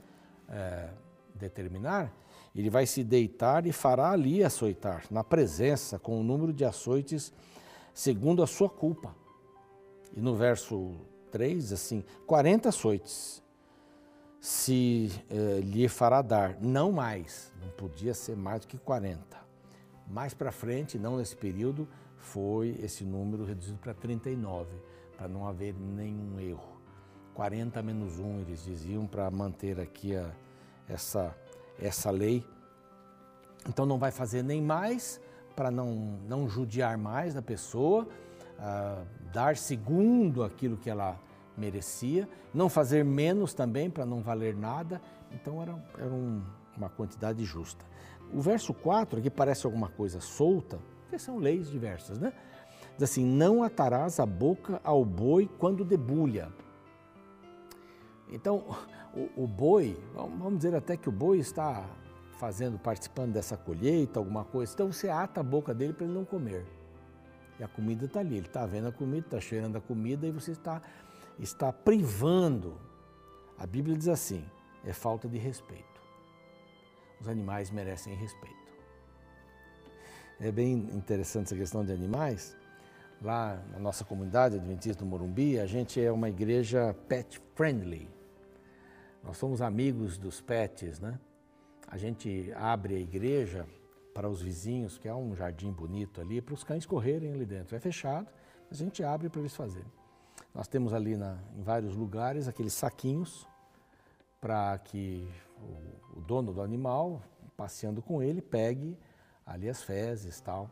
é, 0.50 0.89
determinar, 1.36 2.12
ele 2.55 2.72
vai 2.72 2.88
se 2.88 3.03
deitar 3.03 3.67
e 3.67 3.72
fará 3.72 4.10
ali 4.10 4.43
açoitar, 4.43 5.05
na 5.12 5.24
presença, 5.24 6.00
com 6.00 6.19
o 6.19 6.24
número 6.24 6.51
de 6.51 6.65
açoites 6.65 7.31
segundo 7.93 8.41
a 8.41 8.48
sua 8.48 8.67
culpa. 8.67 9.15
E 10.12 10.19
no 10.19 10.36
verso 10.36 10.96
3, 11.29 11.72
assim, 11.72 12.03
40 12.25 12.69
açoites 12.69 13.46
se 14.39 15.12
eh, 15.29 15.60
lhe 15.62 15.88
fará 15.88 16.22
dar, 16.22 16.58
não 16.62 16.91
mais, 16.91 17.51
não 17.62 17.70
podia 17.70 18.13
ser 18.13 18.36
mais 18.36 18.62
do 18.62 18.67
que 18.67 18.77
40. 18.77 19.38
Mais 20.08 20.34
para 20.34 20.51
frente, 20.51 20.98
não 20.98 21.17
nesse 21.17 21.36
período, 21.36 21.88
foi 22.17 22.77
esse 22.82 23.03
número 23.03 23.44
reduzido 23.44 23.77
para 23.77 23.94
39, 23.94 24.70
para 25.17 25.27
não 25.27 25.48
haver 25.48 25.74
nenhum 25.74 26.39
erro. 26.39 26.77
40 27.34 27.82
menos 27.84 28.20
1, 28.20 28.39
eles 28.41 28.63
diziam, 28.63 29.06
para 29.06 29.29
manter 29.29 29.79
aqui 29.79 30.15
a, 30.15 30.32
essa, 30.88 31.36
essa 31.79 32.10
lei. 32.10 32.46
Então 33.67 33.86
não 33.86 33.98
vai 33.98 34.12
fazer 34.12 34.44
nem 34.44 34.62
mais, 34.62 35.20
para 35.56 35.70
não, 35.70 36.20
não 36.27 36.48
judiar 36.48 36.98
mais 36.98 37.34
da 37.34 37.41
pessoa, 37.41 38.08
ah, 38.60 39.03
dar 39.34 39.58
segundo 39.58 40.44
aquilo 40.44 40.77
que 40.77 40.89
ela 40.89 41.20
merecia, 41.57 42.29
não 42.53 42.69
fazer 42.69 43.03
menos 43.03 43.53
também 43.53 43.89
para 43.89 44.05
não 44.05 44.21
valer 44.21 44.55
nada, 44.55 45.01
então 45.31 45.61
era, 45.61 45.83
era 45.97 46.13
um, 46.13 46.41
uma 46.77 46.89
quantidade 46.89 47.43
justa. 47.43 47.83
O 48.33 48.41
verso 48.41 48.73
4 48.73 49.19
aqui 49.19 49.29
parece 49.29 49.65
alguma 49.65 49.89
coisa 49.89 50.19
solta, 50.19 50.79
porque 51.01 51.17
são 51.17 51.37
leis 51.37 51.69
diversas, 51.69 52.19
né? 52.19 52.33
Diz 52.93 53.03
assim: 53.03 53.25
Não 53.25 53.63
atarás 53.63 54.19
a 54.19 54.25
boca 54.25 54.81
ao 54.83 55.03
boi 55.05 55.49
quando 55.57 55.85
debulha. 55.85 56.51
Então, 58.29 58.63
o, 59.13 59.43
o 59.43 59.47
boi, 59.47 59.97
vamos 60.13 60.57
dizer 60.57 60.75
até 60.75 60.97
que 60.97 61.07
o 61.07 61.11
boi 61.11 61.39
está 61.39 61.85
fazendo, 62.37 62.77
participando 62.77 63.33
dessa 63.33 63.57
colheita, 63.57 64.19
alguma 64.19 64.43
coisa, 64.43 64.71
então 64.73 64.91
você 64.91 65.09
ata 65.09 65.39
a 65.39 65.43
boca 65.43 65.73
dele 65.73 65.93
para 65.93 66.05
ele 66.05 66.13
não 66.13 66.25
comer. 66.25 66.65
E 67.59 67.63
a 67.63 67.67
comida 67.67 68.05
está 68.05 68.19
ali, 68.19 68.37
ele 68.37 68.45
está 68.45 68.65
vendo 68.65 68.87
a 68.87 68.91
comida, 68.91 69.25
está 69.25 69.39
cheirando 69.39 69.77
a 69.77 69.81
comida 69.81 70.27
e 70.27 70.31
você 70.31 70.51
está, 70.51 70.81
está 71.39 71.72
privando. 71.72 72.79
A 73.58 73.65
Bíblia 73.65 73.96
diz 73.96 74.08
assim: 74.08 74.46
é 74.86 74.94
falta 74.94 75.27
de 75.27 75.38
respeito. 75.38 76.01
Os 77.20 77.27
animais 77.27 77.72
merecem 77.72 78.13
respeito. 78.15 78.56
É 80.39 80.51
bem 80.51 80.74
interessante 80.94 81.48
essa 81.48 81.56
questão 81.56 81.84
de 81.84 81.91
animais. 81.91 82.56
Lá 83.22 83.60
na 83.72 83.79
nossa 83.79 84.06
comunidade 84.06 84.56
Adventista 84.56 85.03
do 85.03 85.10
Morumbi, 85.10 85.60
a 85.60 85.65
gente 85.65 86.00
é 86.00 86.12
uma 86.12 86.29
igreja 86.29 86.96
pet 87.08 87.41
friendly. 87.56 88.08
Nós 89.24 89.38
somos 89.38 89.62
amigos 89.62 90.17
dos 90.17 90.39
pets, 90.39 91.00
né? 91.00 91.20
A 91.88 91.98
gente 91.98 92.53
abre 92.56 92.96
a 92.96 93.00
igreja 93.00 93.65
para 94.13 94.29
os 94.29 94.41
vizinhos, 94.41 94.98
que 94.98 95.08
é 95.08 95.13
um 95.13 95.36
jardim 95.36 95.72
bonito 95.72 96.22
ali, 96.22 96.41
para 96.41 96.53
os 96.53 96.63
cães 96.63 96.86
correrem 96.86 97.34
ali 97.34 97.46
dentro. 97.46 97.75
É 97.75 97.79
fechado, 97.79 98.27
mas 98.70 98.79
a 98.79 98.84
gente 98.84 99.03
abre 99.03 99.29
para 99.29 99.39
eles 99.39 99.56
fazerem. 99.56 99.96
Nós 100.57 100.67
temos 100.67 100.91
ali 100.91 101.15
na, 101.15 101.37
em 101.55 101.61
vários 101.61 101.95
lugares 101.95 102.47
aqueles 102.47 102.73
saquinhos 102.73 103.47
para 104.41 104.75
que 104.79 105.29
o, 105.61 106.17
o, 106.17 106.21
dono 106.21 106.51
do 106.51 106.63
animal, 106.63 107.21
passeando 107.55 108.01
com 108.01 108.23
ele, 108.23 108.41
pegue 108.41 108.97
ali 109.45 109.69
as 109.69 109.83
fezes 109.83 110.41
tal, 110.41 110.67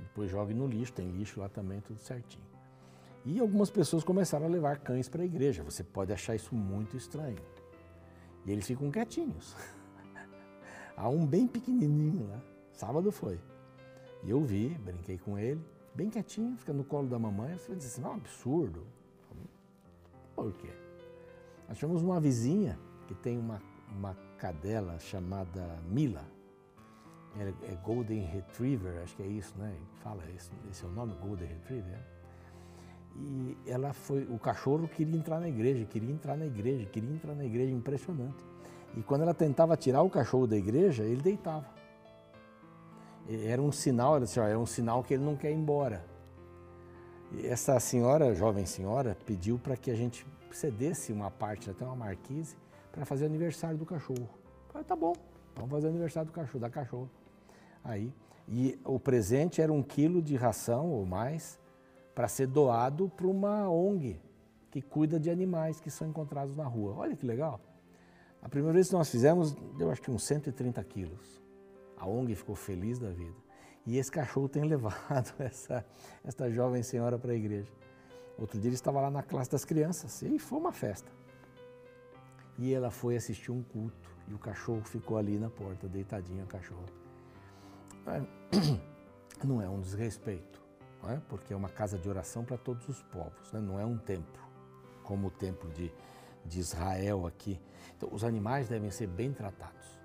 e 0.00 0.02
depois 0.02 0.30
jogue 0.30 0.54
no 0.54 0.66
lixo, 0.66 0.94
tem 0.94 1.10
lixo 1.10 1.40
lá 1.40 1.48
também, 1.50 1.78
tudo 1.82 2.00
certinho. 2.00 2.46
E 3.22 3.38
algumas 3.38 3.68
pessoas 3.68 4.02
começaram 4.02 4.46
a 4.46 4.48
levar 4.48 4.78
cães 4.78 5.10
para 5.10 5.20
a 5.20 5.26
igreja. 5.26 5.62
Você 5.62 5.84
pode 5.84 6.10
achar 6.10 6.34
isso 6.34 6.54
muito 6.54 6.96
estranho. 6.96 7.36
E 8.46 8.50
eles 8.50 8.66
ficam 8.66 8.90
quietinhos. 8.90 9.54
Há 10.96 11.06
um 11.10 11.26
bem 11.26 11.46
pequenininho 11.46 12.30
lá. 12.30 12.40
Sábado 12.72 13.12
foi. 13.12 13.38
E 14.24 14.30
eu 14.30 14.42
vi, 14.42 14.70
brinquei 14.78 15.18
com 15.18 15.38
ele, 15.38 15.62
bem 15.94 16.08
quietinho, 16.08 16.56
fica 16.56 16.72
no 16.72 16.82
colo 16.82 17.08
da 17.08 17.18
mamãe. 17.18 17.58
Você 17.58 17.68
vai 17.68 17.76
dizer 17.76 17.88
assim, 17.88 18.02
é 18.02 18.08
um 18.08 18.14
absurdo. 18.14 18.97
Por 20.38 20.52
quê? 20.52 20.70
Nós 21.68 21.82
uma 21.82 22.20
vizinha 22.20 22.78
que 23.08 23.14
tem 23.14 23.36
uma, 23.36 23.60
uma 23.90 24.16
cadela 24.38 24.96
chamada 25.00 25.80
Mila. 25.90 26.24
É, 27.36 27.74
Golden 27.84 28.20
Retriever, 28.20 29.02
acho 29.02 29.16
que 29.16 29.22
é 29.24 29.26
isso, 29.26 29.52
né? 29.58 29.74
Fala, 30.00 30.22
esse, 30.36 30.48
esse 30.70 30.84
é 30.84 30.86
o 30.86 30.92
nome, 30.92 31.12
Golden 31.20 31.48
Retriever. 31.48 31.92
É? 31.92 32.00
E 33.16 33.56
ela 33.66 33.92
foi, 33.92 34.28
o 34.30 34.38
cachorro 34.38 34.86
queria 34.86 35.16
entrar 35.16 35.40
na 35.40 35.48
igreja, 35.48 35.84
queria 35.84 36.12
entrar 36.12 36.36
na 36.36 36.46
igreja, 36.46 36.86
queria 36.86 37.10
entrar 37.10 37.34
na 37.34 37.44
igreja, 37.44 37.72
impressionante. 37.72 38.44
E 38.96 39.02
quando 39.02 39.22
ela 39.22 39.34
tentava 39.34 39.76
tirar 39.76 40.02
o 40.02 40.10
cachorro 40.10 40.46
da 40.46 40.56
igreja, 40.56 41.02
ele 41.02 41.20
deitava. 41.20 41.66
Era 43.28 43.60
um 43.60 43.72
sinal, 43.72 44.14
ela 44.16 44.24
disse, 44.24 44.38
ó, 44.38 44.46
é 44.46 44.56
um 44.56 44.66
sinal 44.66 45.02
que 45.02 45.14
ele 45.14 45.24
não 45.24 45.36
quer 45.36 45.50
ir 45.50 45.56
embora. 45.56 46.04
Essa 47.44 47.78
senhora, 47.78 48.34
jovem 48.34 48.64
senhora, 48.64 49.16
pediu 49.26 49.58
para 49.58 49.76
que 49.76 49.90
a 49.90 49.94
gente 49.94 50.26
cedesse 50.50 51.12
uma 51.12 51.30
parte, 51.30 51.70
até 51.70 51.84
uma 51.84 51.96
marquise, 51.96 52.56
para 52.90 53.04
fazer 53.04 53.24
o 53.24 53.26
aniversário 53.26 53.76
do 53.76 53.84
cachorro. 53.84 54.28
Eu 54.66 54.72
falei, 54.72 54.86
tá 54.86 54.96
bom, 54.96 55.12
vamos 55.54 55.70
fazer 55.70 55.86
o 55.86 55.90
aniversário 55.90 56.26
do 56.26 56.32
cachorro, 56.32 56.60
da 56.60 56.70
cachorro. 56.70 57.10
Aí, 57.84 58.12
e 58.48 58.78
o 58.84 58.98
presente 58.98 59.60
era 59.60 59.72
um 59.72 59.82
quilo 59.82 60.22
de 60.22 60.34
ração 60.36 60.90
ou 60.90 61.04
mais 61.04 61.60
para 62.14 62.28
ser 62.28 62.46
doado 62.46 63.10
para 63.14 63.26
uma 63.26 63.68
ONG 63.68 64.20
que 64.70 64.80
cuida 64.80 65.20
de 65.20 65.30
animais 65.30 65.80
que 65.80 65.90
são 65.90 66.08
encontrados 66.08 66.56
na 66.56 66.64
rua. 66.64 66.94
Olha 66.96 67.14
que 67.14 67.26
legal. 67.26 67.60
A 68.42 68.48
primeira 68.48 68.74
vez 68.74 68.88
que 68.88 68.94
nós 68.94 69.10
fizemos, 69.10 69.54
deu 69.76 69.90
acho 69.90 70.00
que 70.00 70.10
uns 70.10 70.22
130 70.24 70.82
quilos. 70.84 71.42
A 71.96 72.06
ONG 72.06 72.34
ficou 72.34 72.54
feliz 72.54 72.98
da 72.98 73.10
vida. 73.10 73.47
E 73.88 73.96
esse 73.96 74.12
cachorro 74.12 74.50
tem 74.50 74.64
levado 74.68 75.32
essa, 75.38 75.82
essa 76.22 76.50
jovem 76.50 76.82
senhora 76.82 77.18
para 77.18 77.32
a 77.32 77.34
igreja. 77.34 77.72
Outro 78.36 78.60
dia 78.60 78.68
ele 78.68 78.74
estava 78.74 79.00
lá 79.00 79.10
na 79.10 79.22
classe 79.22 79.50
das 79.50 79.64
crianças 79.64 80.20
e 80.20 80.38
foi 80.38 80.58
uma 80.58 80.72
festa. 80.72 81.10
E 82.58 82.74
ela 82.74 82.90
foi 82.90 83.16
assistir 83.16 83.50
um 83.50 83.62
culto 83.62 84.10
e 84.28 84.34
o 84.34 84.38
cachorro 84.38 84.82
ficou 84.84 85.16
ali 85.16 85.38
na 85.38 85.48
porta, 85.48 85.88
deitadinho 85.88 86.44
o 86.44 86.46
cachorro. 86.46 86.84
Não 89.42 89.62
é 89.62 89.68
um 89.68 89.80
desrespeito, 89.80 90.60
é? 91.08 91.18
porque 91.26 91.54
é 91.54 91.56
uma 91.56 91.68
casa 91.70 91.96
de 91.96 92.08
oração 92.10 92.44
para 92.44 92.58
todos 92.58 92.86
os 92.88 93.02
povos, 93.04 93.52
né? 93.52 93.60
não 93.60 93.78
é 93.78 93.84
um 93.84 93.96
templo, 93.96 94.42
como 95.04 95.28
o 95.28 95.30
templo 95.30 95.70
de, 95.70 95.92
de 96.44 96.58
Israel 96.58 97.24
aqui. 97.24 97.60
Então, 97.96 98.08
os 98.12 98.24
animais 98.24 98.68
devem 98.68 98.90
ser 98.90 99.06
bem 99.06 99.32
tratados. 99.32 99.96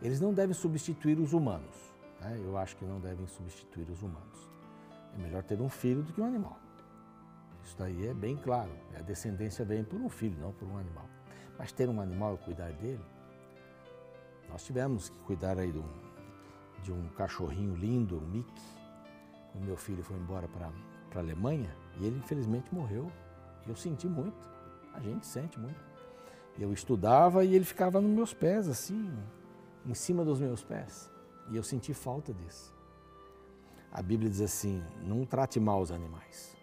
Eles 0.00 0.20
não 0.20 0.32
devem 0.32 0.54
substituir 0.54 1.18
os 1.18 1.32
humanos. 1.32 1.97
Né? 2.20 2.40
Eu 2.42 2.56
acho 2.56 2.76
que 2.76 2.84
não 2.84 3.00
devem 3.00 3.26
substituir 3.26 3.88
os 3.90 4.02
humanos. 4.02 4.48
É 5.14 5.18
melhor 5.18 5.42
ter 5.42 5.60
um 5.60 5.68
filho 5.68 6.02
do 6.02 6.12
que 6.12 6.20
um 6.20 6.26
animal. 6.26 6.58
Isso 7.64 7.76
daí 7.76 8.06
é 8.06 8.14
bem 8.14 8.36
claro. 8.36 8.70
A 8.96 9.02
descendência 9.02 9.64
vem 9.64 9.84
por 9.84 10.00
um 10.00 10.08
filho, 10.08 10.38
não 10.40 10.52
por 10.52 10.66
um 10.66 10.78
animal. 10.78 11.04
Mas 11.58 11.72
ter 11.72 11.88
um 11.88 12.00
animal 12.00 12.34
e 12.34 12.38
cuidar 12.38 12.72
dele, 12.72 13.04
nós 14.48 14.64
tivemos 14.64 15.08
que 15.08 15.18
cuidar 15.20 15.58
aí 15.58 15.70
de 15.70 15.78
um, 15.78 15.88
de 16.82 16.92
um 16.92 17.08
cachorrinho 17.10 17.74
lindo, 17.74 18.16
um 18.16 18.26
Mickey, 18.26 18.62
quando 19.52 19.64
meu 19.64 19.76
filho 19.76 20.02
foi 20.02 20.16
embora 20.16 20.48
para 20.48 20.70
a 21.14 21.18
Alemanha, 21.18 21.74
e 21.98 22.06
ele 22.06 22.18
infelizmente 22.18 22.72
morreu. 22.74 23.10
Eu 23.66 23.76
senti 23.76 24.06
muito, 24.06 24.38
a 24.94 25.00
gente 25.00 25.26
sente 25.26 25.58
muito. 25.58 25.80
Eu 26.58 26.72
estudava 26.72 27.44
e 27.44 27.54
ele 27.54 27.64
ficava 27.64 28.00
nos 28.00 28.10
meus 28.10 28.32
pés, 28.32 28.66
assim, 28.68 29.12
em 29.84 29.94
cima 29.94 30.24
dos 30.24 30.40
meus 30.40 30.64
pés. 30.64 31.12
E 31.50 31.56
eu 31.56 31.62
senti 31.62 31.94
falta 31.94 32.32
disso. 32.32 32.74
A 33.90 34.02
Bíblia 34.02 34.30
diz 34.30 34.40
assim: 34.40 34.82
não 35.02 35.24
trate 35.24 35.58
mal 35.58 35.80
os 35.80 35.90
animais. 35.90 36.56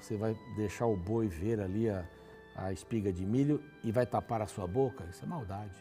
Você 0.00 0.16
vai 0.16 0.36
deixar 0.54 0.86
o 0.86 0.96
boi 0.96 1.26
ver 1.26 1.60
ali 1.60 1.88
a, 1.88 2.08
a 2.54 2.72
espiga 2.72 3.12
de 3.12 3.24
milho 3.24 3.62
e 3.82 3.90
vai 3.90 4.06
tapar 4.06 4.42
a 4.42 4.46
sua 4.46 4.66
boca? 4.66 5.04
Isso 5.10 5.24
é 5.24 5.26
maldade. 5.26 5.74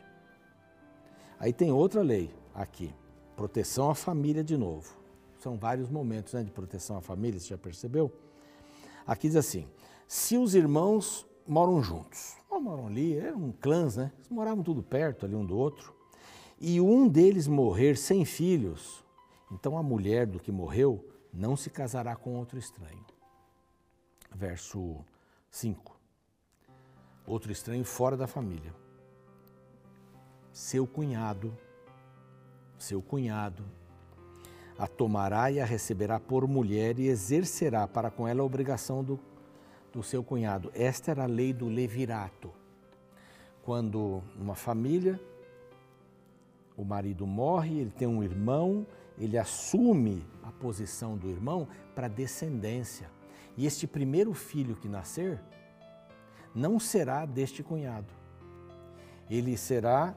Aí 1.40 1.52
tem 1.52 1.72
outra 1.72 2.02
lei 2.02 2.34
aqui: 2.54 2.94
proteção 3.36 3.90
à 3.90 3.96
família 3.96 4.44
de 4.44 4.58
novo. 4.58 4.98
São 5.40 5.58
vários 5.58 5.90
momentos 5.90 6.34
né, 6.34 6.44
de 6.44 6.52
proteção 6.52 6.98
à 6.98 7.02
família, 7.02 7.40
você 7.40 7.50
já 7.50 7.58
percebeu? 7.58 8.12
Aqui 9.06 9.28
diz 9.28 9.36
assim: 9.36 9.68
se 10.08 10.38
os 10.38 10.56
irmãos 10.56 11.28
moram 11.46 11.84
juntos, 11.84 12.38
ou 12.50 12.62
moram 12.62 12.88
ali, 12.88 13.18
eram 13.18 13.54
clãs, 13.60 13.98
né? 13.98 14.12
Eles 14.18 14.30
moravam 14.30 14.64
tudo 14.64 14.82
perto 14.82 15.26
ali 15.26 15.36
um 15.36 15.46
do 15.46 15.58
outro 15.58 15.95
e 16.60 16.80
um 16.80 17.08
deles 17.08 17.48
morrer 17.48 17.98
sem 17.98 18.24
filhos, 18.24 19.04
então 19.52 19.78
a 19.78 19.84
mulher 19.84 20.26
do 20.26 20.40
que 20.40 20.52
morreu 20.52 21.06
não 21.34 21.56
se 21.58 21.70
casará 21.70 22.16
com 22.16 22.36
outro 22.36 22.58
estranho. 22.58 23.06
Verso 24.34 24.98
5. 25.52 25.96
Outro 27.28 27.52
estranho 27.52 27.84
fora 27.84 28.16
da 28.16 28.28
família. 28.28 28.74
Seu 30.52 30.88
cunhado, 30.88 31.56
seu 32.78 33.02
cunhado, 33.02 33.64
a 34.78 34.88
tomará 34.88 35.52
e 35.52 35.60
a 35.60 35.66
receberá 35.66 36.20
por 36.20 36.48
mulher 36.48 37.00
e 37.00 37.08
exercerá 37.08 37.88
para 37.88 38.10
com 38.10 38.28
ela 38.28 38.42
a 38.42 38.46
obrigação 38.46 39.04
do, 39.04 39.20
do 39.92 40.04
seu 40.04 40.24
cunhado. 40.24 40.72
Esta 40.74 41.12
era 41.12 41.24
a 41.24 41.28
lei 41.28 41.54
do 41.54 41.68
levirato. 41.68 42.52
Quando 43.64 44.22
uma 44.38 44.56
família 44.56 45.20
o 46.78 46.84
marido 46.84 47.26
morre, 47.26 47.80
ele 47.80 47.92
tem 47.92 48.08
um 48.08 48.24
irmão, 48.24 48.86
ele 49.18 49.38
assume 49.38 50.26
a 50.44 50.52
posição 50.52 51.18
do 51.18 51.30
irmão 51.30 51.68
para 51.94 52.08
descendência. 52.08 53.10
E 53.58 53.66
este 53.66 53.88
primeiro 53.88 54.34
filho 54.34 54.76
que 54.76 54.88
nascer 54.88 55.40
não 56.54 56.80
será 56.80 57.26
deste 57.26 57.64
cunhado. 57.64 58.14
Ele 59.30 59.58
será 59.58 60.16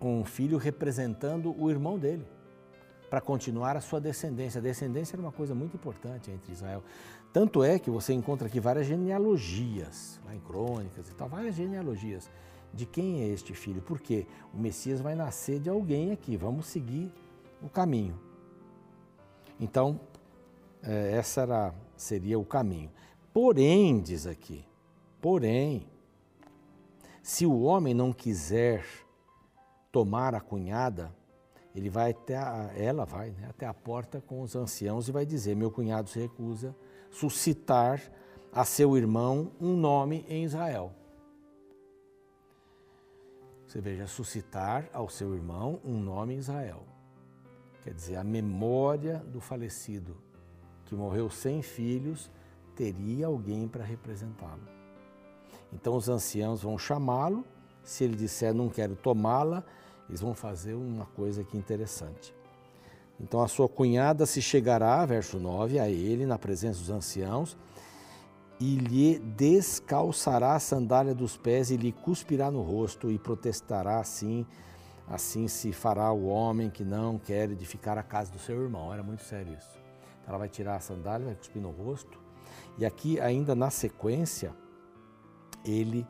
um 0.00 0.24
filho 0.24 0.56
representando 0.56 1.54
o 1.58 1.70
irmão 1.70 1.98
dele, 1.98 2.26
para 3.10 3.20
continuar 3.20 3.76
a 3.76 3.80
sua 3.80 4.00
descendência. 4.00 4.60
A 4.60 4.62
descendência 4.62 5.16
era 5.16 5.22
uma 5.22 5.32
coisa 5.32 5.54
muito 5.54 5.76
importante 5.76 6.30
entre 6.30 6.52
Israel. 6.52 6.82
Tanto 7.32 7.62
é 7.62 7.78
que 7.78 7.90
você 7.90 8.12
encontra 8.12 8.46
aqui 8.46 8.58
várias 8.58 8.86
genealogias, 8.86 10.20
lá 10.24 10.34
em 10.34 10.40
crônicas 10.40 11.08
e 11.08 11.14
tal, 11.14 11.28
várias 11.28 11.54
genealogias 11.54 12.30
de 12.72 12.86
quem 12.86 13.22
é 13.22 13.28
este 13.28 13.54
filho, 13.54 13.82
porque 13.82 14.26
o 14.54 14.58
Messias 14.58 15.00
vai 15.00 15.14
nascer 15.14 15.60
de 15.60 15.68
alguém 15.68 16.12
aqui, 16.12 16.36
vamos 16.36 16.66
seguir 16.66 17.12
o 17.62 17.68
caminho. 17.68 18.18
Então, 19.58 20.00
é, 20.82 21.12
essa 21.12 21.42
era, 21.42 21.74
seria 21.96 22.38
o 22.38 22.44
caminho. 22.44 22.90
Porém, 23.32 24.00
diz 24.00 24.26
aqui, 24.26 24.64
porém, 25.20 25.86
se 27.22 27.44
o 27.44 27.62
homem 27.62 27.94
não 27.94 28.12
quiser 28.12 28.84
tomar 29.92 30.34
a 30.34 30.40
cunhada, 30.40 31.14
ele 31.74 31.88
vai 31.88 32.10
até 32.10 32.36
a, 32.36 32.70
ela 32.76 33.04
vai 33.04 33.30
né, 33.30 33.46
até 33.48 33.66
a 33.66 33.74
porta 33.74 34.20
com 34.20 34.42
os 34.42 34.56
anciãos 34.56 35.08
e 35.08 35.12
vai 35.12 35.24
dizer: 35.24 35.54
meu 35.54 35.70
cunhado 35.70 36.08
se 36.08 36.18
recusa 36.18 36.74
suscitar 37.10 38.00
a 38.52 38.64
seu 38.64 38.96
irmão 38.96 39.52
um 39.60 39.76
nome 39.76 40.24
em 40.28 40.44
Israel. 40.44 40.92
Você 43.70 43.80
veja, 43.80 44.04
suscitar 44.08 44.90
ao 44.92 45.08
seu 45.08 45.32
irmão 45.32 45.78
um 45.84 45.96
nome 45.96 46.34
em 46.34 46.38
Israel. 46.38 46.82
Quer 47.84 47.94
dizer, 47.94 48.16
a 48.16 48.24
memória 48.24 49.18
do 49.28 49.40
falecido, 49.40 50.16
que 50.86 50.94
morreu 50.96 51.30
sem 51.30 51.62
filhos, 51.62 52.28
teria 52.74 53.28
alguém 53.28 53.68
para 53.68 53.84
representá-lo. 53.84 54.66
Então 55.72 55.94
os 55.94 56.08
anciãos 56.08 56.62
vão 56.62 56.76
chamá-lo, 56.76 57.44
se 57.84 58.02
ele 58.02 58.16
disser 58.16 58.52
não 58.52 58.68
quero 58.68 58.96
tomá-la, 58.96 59.62
eles 60.08 60.20
vão 60.20 60.34
fazer 60.34 60.74
uma 60.74 61.06
coisa 61.06 61.42
aqui 61.42 61.56
interessante. 61.56 62.34
Então 63.20 63.40
a 63.40 63.46
sua 63.46 63.68
cunhada 63.68 64.26
se 64.26 64.42
chegará, 64.42 65.06
verso 65.06 65.38
9, 65.38 65.78
a 65.78 65.88
ele 65.88 66.26
na 66.26 66.40
presença 66.40 66.80
dos 66.80 66.90
anciãos 66.90 67.56
e 68.60 68.76
lhe 68.76 69.18
descalçará 69.18 70.54
a 70.54 70.60
sandália 70.60 71.14
dos 71.14 71.34
pés 71.34 71.70
e 71.70 71.78
lhe 71.78 71.90
cuspirá 71.90 72.50
no 72.50 72.60
rosto 72.60 73.10
e 73.10 73.18
protestará 73.18 73.98
assim, 73.98 74.46
assim 75.08 75.48
se 75.48 75.72
fará 75.72 76.12
o 76.12 76.26
homem 76.26 76.68
que 76.68 76.84
não 76.84 77.18
quer 77.18 77.50
edificar 77.50 77.96
a 77.96 78.02
casa 78.02 78.30
do 78.30 78.38
seu 78.38 78.62
irmão. 78.62 78.92
Era 78.92 79.02
muito 79.02 79.22
sério 79.22 79.54
isso. 79.54 79.80
Ela 80.28 80.36
vai 80.36 80.48
tirar 80.48 80.76
a 80.76 80.80
sandália, 80.80 81.26
vai 81.26 81.34
cuspir 81.34 81.62
no 81.62 81.70
rosto. 81.70 82.20
E 82.76 82.84
aqui 82.84 83.18
ainda 83.18 83.54
na 83.54 83.70
sequência, 83.70 84.54
ele 85.64 86.06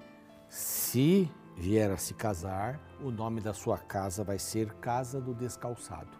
se 0.48 1.30
vier 1.56 1.90
a 1.92 1.96
se 1.96 2.14
casar, 2.14 2.80
o 3.00 3.12
nome 3.12 3.40
da 3.40 3.54
sua 3.54 3.78
casa 3.78 4.24
vai 4.24 4.40
ser 4.40 4.72
Casa 4.74 5.20
do 5.20 5.32
Descalçado. 5.32 6.18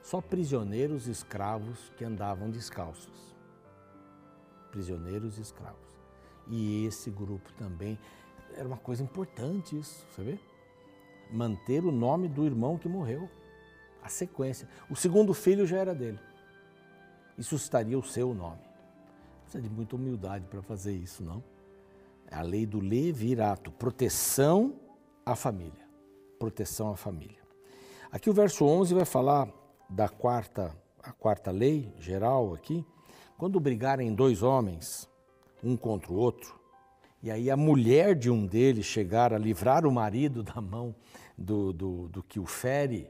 Só 0.00 0.20
prisioneiros 0.20 1.08
escravos 1.08 1.92
que 1.96 2.04
andavam 2.04 2.50
descalços 2.50 3.27
prisioneiros 4.70 5.38
e 5.38 5.42
escravos. 5.42 5.88
E 6.46 6.86
esse 6.86 7.10
grupo 7.10 7.52
também 7.54 7.98
era 8.54 8.66
uma 8.66 8.76
coisa 8.76 9.02
importante 9.02 9.78
isso, 9.78 10.04
você 10.10 10.22
vê? 10.22 10.38
Manter 11.30 11.84
o 11.84 11.92
nome 11.92 12.28
do 12.28 12.44
irmão 12.44 12.78
que 12.78 12.88
morreu, 12.88 13.28
a 14.02 14.08
sequência. 14.08 14.68
O 14.88 14.96
segundo 14.96 15.34
filho 15.34 15.66
já 15.66 15.78
era 15.78 15.94
dele. 15.94 16.18
E 17.36 17.42
suscitaria 17.42 17.98
o 17.98 18.02
seu 18.02 18.34
nome. 18.34 18.60
Precisa 19.42 19.62
de 19.62 19.68
muita 19.68 19.96
humildade 19.96 20.46
para 20.46 20.62
fazer 20.62 20.92
isso, 20.92 21.22
não? 21.22 21.42
É 22.30 22.36
a 22.36 22.42
lei 22.42 22.66
do 22.66 22.80
levirato, 22.80 23.70
proteção 23.70 24.74
à 25.24 25.34
família. 25.34 25.86
Proteção 26.38 26.90
à 26.90 26.96
família. 26.96 27.38
Aqui 28.10 28.30
o 28.30 28.32
verso 28.32 28.64
11 28.64 28.94
vai 28.94 29.04
falar 29.04 29.48
da 29.88 30.08
quarta, 30.08 30.74
a 31.02 31.12
quarta 31.12 31.50
lei 31.50 31.92
geral 31.98 32.54
aqui, 32.54 32.84
quando 33.38 33.60
brigarem 33.60 34.12
dois 34.12 34.42
homens, 34.42 35.08
um 35.62 35.76
contra 35.76 36.12
o 36.12 36.16
outro, 36.16 36.58
e 37.22 37.30
aí 37.30 37.48
a 37.50 37.56
mulher 37.56 38.16
de 38.16 38.28
um 38.28 38.44
deles 38.44 38.84
chegar 38.84 39.32
a 39.32 39.38
livrar 39.38 39.86
o 39.86 39.92
marido 39.92 40.42
da 40.42 40.60
mão 40.60 40.92
do, 41.36 41.72
do, 41.72 42.08
do 42.08 42.22
que 42.22 42.40
o 42.40 42.46
fere, 42.46 43.08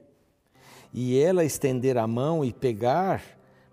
e 0.93 1.19
ela 1.19 1.45
estender 1.45 1.97
a 1.97 2.07
mão 2.07 2.45
e 2.45 2.53
pegar 2.53 3.23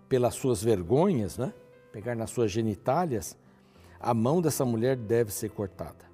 pelas 0.08 0.34
suas 0.34 0.62
vergonhas, 0.62 1.36
né? 1.36 1.52
pegar 1.92 2.14
nas 2.14 2.30
suas 2.30 2.50
genitálias, 2.50 3.36
a 4.00 4.14
mão 4.14 4.40
dessa 4.40 4.64
mulher 4.64 4.96
deve 4.96 5.32
ser 5.32 5.50
cortada. 5.50 6.06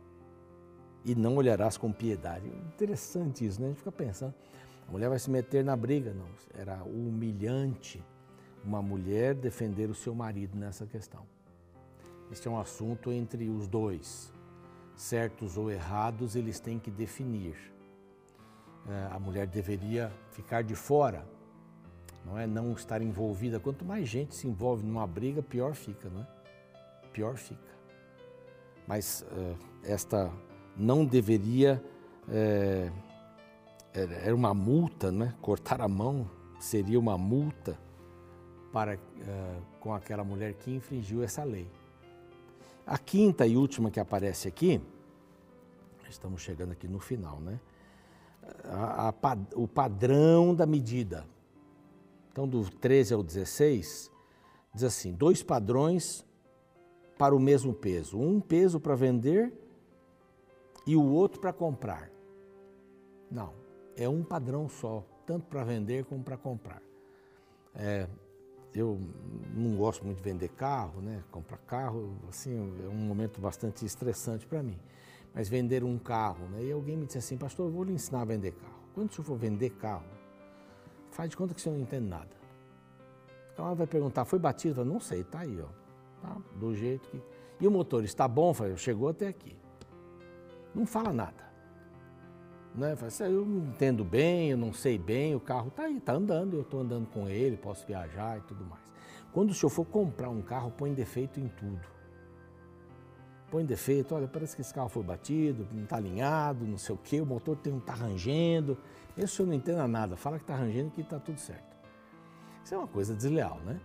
E 1.05 1.15
não 1.15 1.37
olharás 1.37 1.77
com 1.77 1.93
piedade. 1.93 2.47
Interessante 2.47 3.45
isso, 3.45 3.61
né? 3.61 3.67
A 3.67 3.71
gente 3.71 3.79
fica 3.79 3.91
pensando, 3.91 4.35
a 4.89 4.93
mulher 4.93 5.09
vai 5.09 5.19
se 5.19 5.29
meter 5.29 5.65
na 5.65 5.77
briga. 5.77 6.15
Não, 6.15 6.27
era 6.57 6.83
humilhante 6.85 8.01
uma 8.65 8.81
mulher 8.81 9.35
defender 9.35 9.91
o 9.91 9.95
seu 9.95 10.15
marido 10.15 10.57
nessa 10.57 10.87
questão. 10.87 11.27
Este 12.31 12.49
é 12.49 12.51
um 12.51 12.59
assunto 12.59 13.13
entre 13.13 13.49
os 13.49 13.67
dois. 13.67 14.33
Certos 14.97 15.57
ou 15.57 15.71
errados, 15.71 16.37
eles 16.37 16.61
têm 16.61 16.79
que 16.79 16.91
definir. 16.91 17.57
É, 18.89 19.09
a 19.15 19.19
mulher 19.19 19.47
deveria 19.47 20.13
ficar 20.31 20.63
de 20.63 20.75
fora, 20.75 21.27
não 22.25 22.39
é? 22.39 22.47
Não 22.47 22.73
estar 22.73 23.03
envolvida. 23.03 23.61
Quanto 23.61 23.85
mais 23.85 24.09
gente 24.09 24.35
se 24.35 24.47
envolve 24.47 24.85
numa 24.85 25.07
briga, 25.07 25.43
pior 25.43 25.75
fica, 25.75 26.09
não 26.09 26.23
é? 26.23 26.27
Pior 27.13 27.37
fica. 27.37 27.73
Mas 28.87 29.25
uh, 29.31 29.57
esta 29.85 30.33
não 30.77 31.05
deveria. 31.05 31.83
É, 32.29 32.91
era 33.95 34.35
uma 34.35 34.55
multa, 34.55 35.13
né? 35.13 35.35
Cortar 35.43 35.81
a 35.83 35.89
mão 35.89 36.31
seria 36.59 36.99
uma 36.99 37.19
multa 37.19 37.77
para, 38.73 38.97
uh, 38.97 39.63
com 39.81 39.95
aquela 39.95 40.25
mulher 40.25 40.55
que 40.55 40.71
infringiu 40.71 41.23
essa 41.23 41.45
lei. 41.45 41.71
A 42.87 42.99
quinta 42.99 43.47
e 43.47 43.57
última 43.57 43.91
que 43.91 44.01
aparece 44.01 44.49
aqui, 44.49 44.81
estamos 46.09 46.43
chegando 46.43 46.73
aqui 46.73 46.89
no 46.89 46.99
final, 46.99 47.39
né? 47.41 47.61
A, 48.65 49.09
a, 49.11 49.15
o 49.55 49.69
padrão 49.69 50.55
da 50.55 50.67
medida. 50.67 51.27
Então, 52.31 52.49
do 52.49 52.69
13 52.69 53.15
ao 53.15 53.23
16, 53.23 54.11
diz 54.75 54.83
assim: 54.83 55.13
dois 55.13 55.43
padrões 55.43 56.25
para 57.19 57.35
o 57.35 57.39
mesmo 57.39 57.73
peso. 57.73 58.19
Um 58.19 58.41
peso 58.41 58.81
para 58.81 58.95
vender 58.95 59.53
e 60.87 60.97
o 60.97 61.05
outro 61.05 61.41
para 61.41 61.53
comprar. 61.53 62.11
Não, 63.31 63.53
é 63.97 64.09
um 64.09 64.25
padrão 64.25 64.69
só, 64.69 65.05
tanto 65.27 65.47
para 65.47 65.63
vender 65.63 66.05
como 66.05 66.25
para 66.25 66.37
comprar. 66.37 66.83
É, 67.75 68.09
eu 68.75 69.01
não 69.55 69.77
gosto 69.77 70.05
muito 70.05 70.19
de 70.19 70.23
vender 70.23 70.49
carro, 70.49 71.01
né? 71.01 71.23
Comprar 71.31 71.59
carro, 71.59 72.17
assim, 72.29 72.57
é 72.85 72.89
um 72.89 72.95
momento 72.95 73.41
bastante 73.41 73.85
estressante 73.85 74.47
para 74.47 74.63
mim. 74.63 74.79
Mas 75.35 75.49
vender 75.49 75.83
um 75.85 75.99
carro, 75.99 76.47
né? 76.49 76.65
E 76.65 76.73
alguém 76.73 76.97
me 76.97 77.07
disse 77.07 77.19
assim, 77.19 77.37
pastor, 77.37 77.67
eu 77.67 77.73
vou 77.73 77.85
lhe 77.85 77.93
ensinar 77.93 78.23
a 78.23 78.25
vender 78.25 78.53
carro. 78.53 78.83
Quando 78.95 79.11
o 79.11 79.13
senhor 79.13 79.25
for 79.25 79.37
vender 79.37 79.71
carro, 79.71 80.05
faz 81.11 81.31
de 81.31 81.37
conta 81.37 81.55
que 81.55 81.61
o 81.61 81.63
senhor 81.63 81.75
não 81.75 81.83
entende 81.83 82.07
nada. 82.07 82.31
Então 83.53 83.67
ela 83.67 83.75
vai 83.75 83.87
perguntar, 83.87 84.25
foi 84.25 84.39
batido? 84.39 84.81
Eu 84.81 84.85
não 84.85 85.01
sei, 85.01 85.25
tá 85.25 85.41
aí, 85.41 85.61
ó. 85.61 85.69
Tá? 86.21 86.37
Do 86.57 86.75
jeito 86.75 87.09
que. 87.09 87.23
E 87.61 87.67
o 87.67 87.71
motor 87.71 88.05
está 88.05 88.27
bom? 88.27 88.53
Falei, 88.53 88.77
chegou 88.77 89.09
até 89.09 89.29
aqui. 89.29 89.57
Não 90.75 90.87
fala 90.87 91.13
nada. 91.13 91.52
Né? 92.75 92.97
Assim, 93.07 93.25
eu 93.25 93.45
não 93.45 93.69
entendo 93.69 94.05
bem, 94.05 94.51
eu 94.51 94.57
não 94.57 94.73
sei 94.73 94.97
bem, 94.99 95.35
o 95.35 95.41
carro 95.41 95.69
está 95.69 95.85
aí, 95.85 95.99
está 95.99 96.15
andando, 96.15 96.57
eu 96.57 96.63
estou 96.63 96.81
andando 96.81 97.07
com 97.07 97.29
ele, 97.29 97.57
posso 97.57 97.87
viajar 97.87 98.39
e 98.39 98.41
tudo 98.43 98.65
mais. 98.65 98.83
Quando 99.33 99.51
o 99.51 99.55
senhor 99.55 99.71
for 99.71 99.85
comprar 99.85 100.31
um 100.31 100.43
carro, 100.43 100.71
põe 100.71 100.93
defeito 100.93 101.41
em 101.41 101.49
tudo. 101.49 101.81
Põe 103.51 103.67
defeito, 103.67 104.15
olha, 104.15 104.27
parece 104.27 104.57
que 104.57 104.63
esse 104.63 104.73
carro 104.73 104.89
foi 104.89 105.03
batido, 105.03 105.69
não 105.73 105.85
está 105.85 105.97
alinhado, 105.97 106.65
não 106.67 106.79
sei 106.79 106.95
o 106.95 106.99
quê, 106.99 107.21
o 107.21 107.27
motor 107.27 107.57
tem, 107.57 107.77
está 107.77 107.93
rangendo. 107.93 108.79
Esse 109.17 109.37
senhor 109.37 109.49
não 109.49 109.55
entenda 109.55 109.87
nada, 109.87 110.17
fala 110.17 110.39
que 110.39 110.45
está 110.45 110.57
rangendo 110.57 110.91
que 110.91 111.03
está 111.03 111.19
tudo 111.19 111.39
certo. 111.39 111.77
Isso 112.65 112.75
é 112.75 112.79
uma 112.79 112.89
coisa 112.89 113.15
desleal, 113.15 113.59
né? 113.67 113.79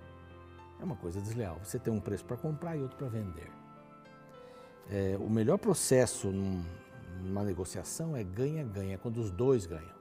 É 0.80 0.84
uma 0.84 0.95
coisa 0.95 1.19
desleal. 1.19 1.60
Você 1.63 1.80
tem 1.80 1.93
um 1.93 2.00
preço 2.00 2.23
para 2.23 2.38
comprar 2.38 2.78
e 2.78 2.82
outro 2.82 2.97
para 2.97 3.08
vender. 3.08 3.50
É, 4.89 5.17
o 5.19 5.30
melhor 5.30 5.58
processo 5.58 6.30
num, 6.30 6.63
numa 7.23 7.43
negociação 7.43 8.15
é 8.15 8.23
ganha-ganha, 8.23 8.95
é 8.95 8.97
quando 8.97 9.17
os 9.17 9.32
dois 9.32 9.65
ganham. 9.65 9.95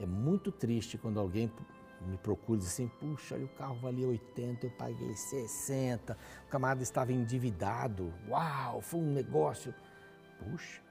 É 0.00 0.06
muito 0.06 0.50
triste 0.50 0.98
quando 0.98 1.20
alguém 1.20 1.50
me 2.06 2.16
procura 2.16 2.58
e 2.58 2.62
diz 2.62 2.72
assim, 2.72 2.88
puxa, 2.88 3.36
o 3.36 3.48
carro 3.48 3.76
valia 3.76 4.08
80, 4.08 4.66
eu 4.66 4.70
paguei 4.72 5.14
60, 5.14 6.16
o 6.46 6.50
camarada 6.50 6.82
estava 6.82 7.12
endividado, 7.12 8.12
uau, 8.28 8.80
foi 8.80 9.00
um 9.00 9.12
negócio. 9.12 9.74
Puxa, 10.38 10.82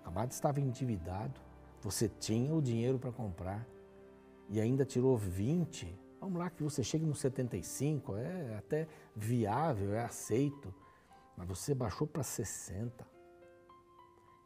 o 0.00 0.04
camarada 0.04 0.32
estava 0.32 0.60
endividado, 0.60 1.40
você 1.80 2.08
tinha 2.08 2.52
o 2.52 2.60
dinheiro 2.60 2.98
para 2.98 3.12
comprar 3.12 3.66
e 4.48 4.60
ainda 4.60 4.84
tirou 4.84 5.16
20, 5.16 5.96
vamos 6.20 6.38
lá 6.38 6.50
que 6.50 6.62
você 6.62 6.82
chegue 6.82 7.04
no 7.04 7.14
75, 7.14 8.16
é 8.16 8.56
até 8.56 8.88
viável, 9.14 9.94
é 9.94 10.04
aceito, 10.04 10.74
mas 11.36 11.46
você 11.46 11.74
baixou 11.74 12.06
para 12.06 12.22
60. 12.22 13.17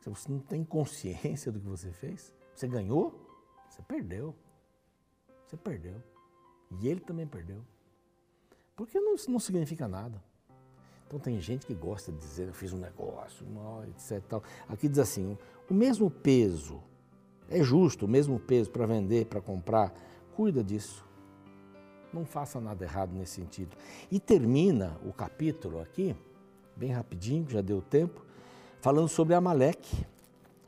Se 0.02 0.10
você 0.10 0.30
não 0.30 0.40
tem 0.40 0.64
consciência 0.64 1.52
do 1.52 1.60
que 1.60 1.66
você 1.66 1.92
fez, 1.92 2.34
você 2.52 2.66
ganhou, 2.66 3.14
você 3.68 3.80
perdeu. 3.82 4.34
Você 5.46 5.56
perdeu. 5.56 6.02
E 6.80 6.88
ele 6.88 6.98
também 6.98 7.24
perdeu. 7.24 7.64
Porque 8.74 8.98
não, 8.98 9.14
não 9.28 9.38
significa 9.38 9.86
nada. 9.86 10.20
Então 11.06 11.20
tem 11.20 11.40
gente 11.40 11.64
que 11.64 11.74
gosta 11.74 12.10
de 12.10 12.18
dizer, 12.18 12.48
eu 12.48 12.52
fiz 12.52 12.72
um 12.72 12.78
negócio, 12.78 13.46
etc. 13.90 14.20
Tal. 14.28 14.42
Aqui 14.68 14.88
diz 14.88 14.98
assim, 14.98 15.38
o 15.70 15.74
mesmo 15.74 16.10
peso, 16.10 16.82
é 17.48 17.62
justo, 17.62 18.06
o 18.06 18.08
mesmo 18.08 18.40
peso 18.40 18.70
para 18.72 18.86
vender, 18.86 19.26
para 19.26 19.40
comprar, 19.40 19.94
cuida 20.34 20.64
disso. 20.64 21.06
Não 22.12 22.24
faça 22.24 22.60
nada 22.60 22.84
errado 22.84 23.12
nesse 23.12 23.34
sentido. 23.34 23.76
E 24.10 24.18
termina 24.18 24.98
o 25.04 25.12
capítulo 25.12 25.80
aqui, 25.80 26.16
bem 26.74 26.90
rapidinho, 26.90 27.48
já 27.48 27.60
deu 27.60 27.80
tempo, 27.80 28.26
falando 28.82 29.08
sobre 29.08 29.32
Amaleque. 29.32 30.04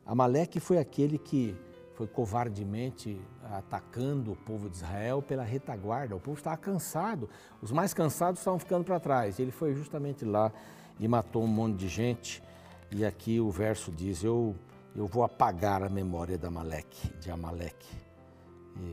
Amaleque 0.07 0.61
foi 0.61 0.79
aquele 0.79 1.19
que 1.19 1.55
foi 1.95 2.07
covardemente 2.07 3.21
atacando 3.51 4.33
o 4.33 4.37
povo 4.37 4.71
de 4.71 4.77
Israel 4.77 5.21
pela 5.21 5.43
retaguarda. 5.43 6.15
O 6.15 6.21
povo 6.21 6.39
estava 6.39 6.57
cansado, 6.57 7.29
os 7.61 7.73
mais 7.73 7.93
cansados 7.93 8.41
estavam 8.41 8.59
ficando 8.59 8.85
para 8.85 9.01
trás. 9.01 9.39
Ele 9.39 9.51
foi 9.51 9.75
justamente 9.75 10.25
lá 10.25 10.53
e 10.99 11.09
matou 11.09 11.43
um 11.43 11.49
monte 11.49 11.77
de 11.77 11.89
gente. 11.89 12.43
E 12.91 13.05
aqui 13.05 13.41
o 13.41 13.51
verso 13.51 13.91
diz: 13.91 14.23
Eu, 14.23 14.55
eu 14.95 15.09
vou 15.09 15.25
apagar 15.25 15.83
a 15.83 15.89
memória 15.89 16.39
de 16.39 16.47
Amaleque, 16.47 17.11
de 17.19 17.33
Amaleque, 17.33 17.97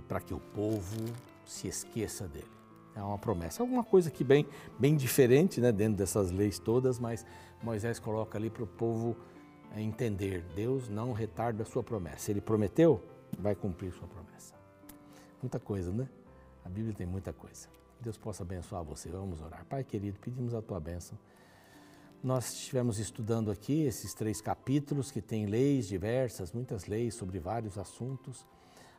para 0.07 0.19
que 0.19 0.33
o 0.33 0.39
povo 0.39 1.05
se 1.45 1.67
esqueça 1.67 2.27
dele. 2.27 2.60
É 2.95 3.01
uma 3.01 3.17
promessa, 3.17 3.63
alguma 3.63 3.83
coisa 3.83 4.11
que 4.11 4.23
bem, 4.23 4.45
bem 4.77 4.97
diferente, 4.97 5.61
né, 5.61 5.71
dentro 5.71 5.97
dessas 5.97 6.29
leis 6.29 6.59
todas, 6.59 6.99
mas 6.99 7.25
Moisés 7.63 7.99
coloca 7.99 8.37
ali 8.37 8.49
para 8.49 8.63
o 8.63 8.67
povo 8.67 9.15
é, 9.73 9.81
entender: 9.81 10.43
Deus 10.55 10.89
não 10.89 11.13
retarda 11.13 11.63
a 11.63 11.65
sua 11.65 11.81
promessa. 11.81 12.31
Ele 12.31 12.41
prometeu, 12.41 13.01
vai 13.39 13.55
cumprir 13.55 13.93
sua 13.93 14.07
promessa. 14.07 14.53
Muita 15.41 15.59
coisa, 15.59 15.91
né? 15.91 16.07
A 16.65 16.69
Bíblia 16.69 16.93
tem 16.93 17.07
muita 17.07 17.31
coisa. 17.31 17.69
Deus 17.99 18.17
possa 18.17 18.43
abençoar 18.43 18.83
você. 18.83 19.09
Vamos 19.09 19.41
orar. 19.41 19.65
Pai 19.65 19.83
querido, 19.83 20.19
pedimos 20.19 20.53
a 20.53 20.61
tua 20.61 20.79
bênção 20.79 21.17
nós 22.23 22.53
estivemos 22.53 22.99
estudando 22.99 23.49
aqui 23.49 23.81
esses 23.81 24.13
três 24.13 24.39
capítulos 24.41 25.09
que 25.09 25.21
têm 25.21 25.47
leis 25.47 25.87
diversas, 25.87 26.51
muitas 26.51 26.85
leis 26.85 27.15
sobre 27.15 27.39
vários 27.39 27.77
assuntos. 27.79 28.45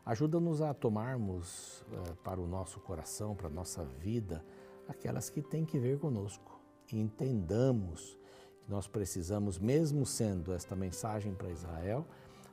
Ajuda-nos 0.04 0.60
a 0.60 0.74
tomarmos 0.74 1.82
uh, 1.82 2.16
para 2.24 2.40
o 2.40 2.46
nosso 2.46 2.80
coração, 2.80 3.36
para 3.36 3.46
a 3.46 3.50
nossa 3.50 3.84
vida, 3.84 4.44
aquelas 4.88 5.30
que 5.30 5.40
têm 5.40 5.64
que 5.64 5.78
ver 5.78 5.98
conosco. 5.98 6.60
E 6.92 6.98
entendamos 6.98 8.18
que 8.64 8.70
nós 8.70 8.88
precisamos, 8.88 9.58
mesmo 9.58 10.04
sendo 10.04 10.52
esta 10.52 10.74
mensagem 10.74 11.32
para 11.34 11.50
Israel, 11.50 12.04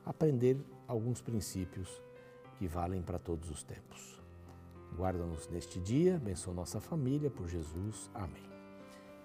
aprender 0.06 0.56
alguns 0.86 1.20
princípios 1.20 2.00
que 2.56 2.68
valem 2.68 3.02
para 3.02 3.18
todos 3.18 3.50
os 3.50 3.64
tempos. 3.64 4.20
Guarda-nos 4.96 5.48
neste 5.48 5.80
dia, 5.80 6.16
abençoa 6.16 6.54
nossa 6.54 6.80
família, 6.80 7.30
por 7.30 7.48
Jesus. 7.48 8.10
Amém. 8.14 8.48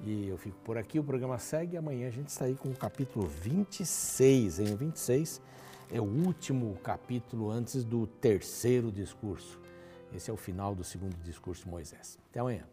E 0.02 0.28
eu 0.28 0.38
fico 0.38 0.58
por 0.60 0.78
aqui, 0.78 1.00
o 1.00 1.04
programa 1.04 1.38
segue. 1.38 1.78
Amanhã 1.78 2.08
a 2.08 2.12
gente 2.12 2.30
está 2.30 2.46
aí 2.46 2.56
com 2.56 2.70
o 2.70 2.76
capítulo 2.76 3.28
26. 3.28 4.60
Em 4.60 4.76
26 4.76 5.42
é 5.92 6.00
o 6.00 6.04
último 6.04 6.78
capítulo 6.84 7.50
antes 7.52 7.84
do 7.84 8.08
terceiro 8.08 8.92
discurso. 8.92 9.60
Esse 10.14 10.30
é 10.30 10.34
o 10.34 10.38
final 10.38 10.74
do 10.74 10.84
segundo 10.84 11.16
discurso 11.24 11.64
de 11.64 11.70
Moisés. 11.70 12.18
Até 12.30 12.40
amanhã. 12.40 12.64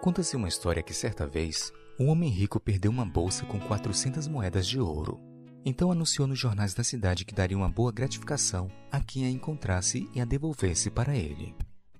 Conta-se 0.00 0.36
uma 0.36 0.48
história 0.48 0.82
que 0.82 0.94
certa 0.94 1.26
vez 1.26 1.72
um 1.98 2.08
homem 2.08 2.28
rico 2.28 2.60
perdeu 2.60 2.90
uma 2.90 3.04
bolsa 3.04 3.44
com 3.46 3.58
400 3.58 4.28
moedas 4.28 4.66
de 4.66 4.78
ouro. 4.78 5.20
Então 5.64 5.90
anunciou 5.90 6.28
nos 6.28 6.38
jornais 6.38 6.74
da 6.74 6.84
cidade 6.84 7.24
que 7.24 7.34
daria 7.34 7.56
uma 7.56 7.68
boa 7.68 7.90
gratificação 7.90 8.70
a 8.92 9.00
quem 9.00 9.24
a 9.24 9.30
encontrasse 9.30 10.08
e 10.14 10.20
a 10.20 10.24
devolvesse 10.24 10.90
para 10.90 11.16
ele. 11.16 11.56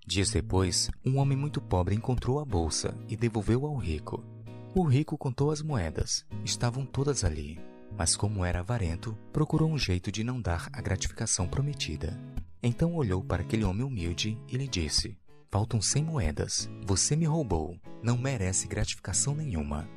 Dias 0.06 0.30
depois, 0.30 0.88
um 1.04 1.18
homem 1.18 1.36
muito 1.36 1.60
pobre 1.60 1.96
encontrou 1.96 2.38
a 2.38 2.44
bolsa 2.44 2.96
e 3.08 3.16
devolveu 3.16 3.66
ao 3.66 3.76
rico. 3.76 4.22
O 4.72 4.84
rico 4.84 5.18
contou 5.18 5.50
as 5.50 5.62
moedas, 5.62 6.24
estavam 6.44 6.86
todas 6.86 7.24
ali, 7.24 7.58
mas 7.96 8.16
como 8.16 8.44
era 8.44 8.60
avarento, 8.60 9.16
procurou 9.32 9.70
um 9.70 9.78
jeito 9.78 10.12
de 10.12 10.22
não 10.22 10.40
dar 10.40 10.68
a 10.72 10.80
gratificação 10.80 11.48
prometida. 11.48 12.18
Então 12.62 12.94
olhou 12.94 13.22
para 13.22 13.42
aquele 13.42 13.64
homem 13.64 13.84
humilde 13.84 14.38
e 14.48 14.56
lhe 14.56 14.68
disse: 14.68 15.16
Faltam 15.50 15.80
cem 15.80 16.04
moedas, 16.04 16.68
você 16.84 17.16
me 17.16 17.24
roubou, 17.24 17.78
não 18.02 18.18
merece 18.18 18.66
gratificação 18.66 19.34
nenhuma. 19.34 19.88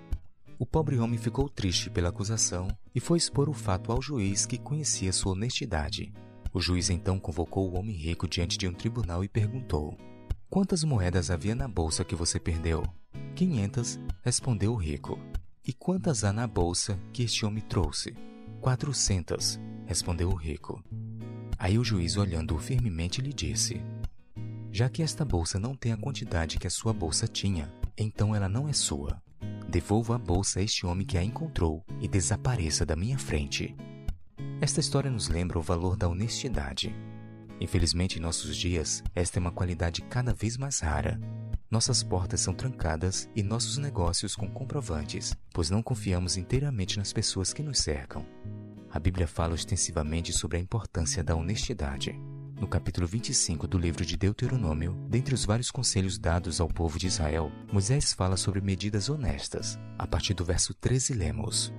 O 0.57 0.65
pobre 0.65 0.99
homem 0.99 1.17
ficou 1.17 1.49
triste 1.49 1.89
pela 1.89 2.09
acusação 2.09 2.67
e 2.93 2.99
foi 2.99 3.17
expor 3.17 3.49
o 3.49 3.53
fato 3.53 3.91
ao 3.91 4.01
juiz 4.01 4.45
que 4.45 4.57
conhecia 4.57 5.13
sua 5.13 5.31
honestidade. 5.31 6.13
O 6.53 6.59
juiz 6.59 6.89
então 6.89 7.19
convocou 7.19 7.69
o 7.69 7.77
homem 7.77 7.95
rico 7.95 8.27
diante 8.27 8.57
de 8.57 8.67
um 8.67 8.73
tribunal 8.73 9.23
e 9.23 9.29
perguntou: 9.29 9.97
Quantas 10.49 10.83
moedas 10.83 11.29
havia 11.29 11.55
na 11.55 11.67
bolsa 11.67 12.03
que 12.03 12.15
você 12.15 12.39
perdeu? 12.39 12.83
Quinhentas, 13.35 13.99
respondeu 14.21 14.73
o 14.73 14.75
rico. 14.75 15.17
E 15.69 15.73
quantas 15.73 16.23
há 16.23 16.34
na 16.34 16.47
bolsa 16.47 16.99
que 17.13 17.21
este 17.21 17.45
homem 17.45 17.62
trouxe? 17.62 18.15
Quatrocentas, 18.60 19.60
respondeu 19.86 20.29
o 20.29 20.34
rico. 20.34 20.84
Aí 21.60 21.77
o 21.77 21.84
juiz, 21.84 22.17
olhando-o 22.17 22.58
firmemente, 22.58 23.21
lhe 23.21 23.32
disse: 23.32 23.79
Já 24.71 24.89
que 24.89 25.03
esta 25.03 25.23
bolsa 25.23 25.60
não 25.60 25.75
tem 25.75 25.91
a 25.91 25.97
quantidade 25.97 26.58
que 26.58 26.65
a 26.65 26.71
sua 26.71 26.91
bolsa 26.91 27.27
tinha, 27.27 27.71
então 27.95 28.36
ela 28.36 28.49
não 28.49 28.67
é 28.67 28.73
sua. 28.73 29.21
Devolva 29.69 30.15
a 30.15 30.17
bolsa 30.17 30.60
a 30.60 30.63
este 30.63 30.88
homem 30.88 31.05
que 31.05 31.19
a 31.19 31.23
encontrou 31.23 31.86
e 32.01 32.08
desapareça 32.08 32.84
da 32.84 32.95
minha 32.95 33.19
frente. 33.19 33.75
Esta 34.60 34.79
história 34.79 35.12
nos 35.12 35.27
lembra 35.27 35.60
o 35.60 35.62
valor 35.62 35.95
da 35.95 36.10
honestidade. 36.10 36.95
Infelizmente, 37.62 38.17
em 38.17 38.21
nossos 38.23 38.58
dias, 38.58 39.03
esta 39.13 39.38
é 39.38 39.39
uma 39.39 39.51
qualidade 39.51 40.01
cada 40.01 40.34
vez 40.34 40.58
mais 40.58 40.79
rara. 40.79 41.21
Nossas 41.69 42.01
portas 42.01 42.41
são 42.41 42.51
trancadas 42.51 43.29
e 43.36 43.43
nossos 43.43 43.77
negócios 43.77 44.36
com 44.36 44.49
comprovantes, 44.49 45.36
pois 45.53 45.69
não 45.69 45.84
confiamos 45.84 46.36
inteiramente 46.36 46.97
nas 46.97 47.13
pessoas 47.13 47.53
que 47.53 47.62
nos 47.62 47.77
cercam. 47.77 48.25
A 48.91 48.97
Bíblia 48.97 49.27
fala 49.27 49.53
extensivamente 49.53 50.34
sobre 50.34 50.58
a 50.58 50.60
importância 50.60 51.23
da 51.23 51.36
honestidade. 51.36 52.19
No 52.60 52.67
capítulo 52.67 53.05
25 53.05 53.67
do 53.67 53.77
livro 53.77 54.03
de 54.03 54.17
Deuteronômio, 54.17 54.93
dentre 55.08 55.36
os 55.36 55.45
vários 55.45 55.69
conselhos 55.69 56.17
dados 56.17 56.60
ao 56.60 56.67
povo 56.67 56.97
de 56.97 57.05
Israel, 57.05 57.51
Moisés 57.71 58.13
fala 58.13 58.36
sobre 58.36 58.62
medidas 58.62 59.08
honestas. 59.08 59.77
A 59.95 60.08
partir 60.08 60.34
do 60.34 60.43
verso 60.43 60.73
13 60.73 61.13
lemos: 61.13 61.71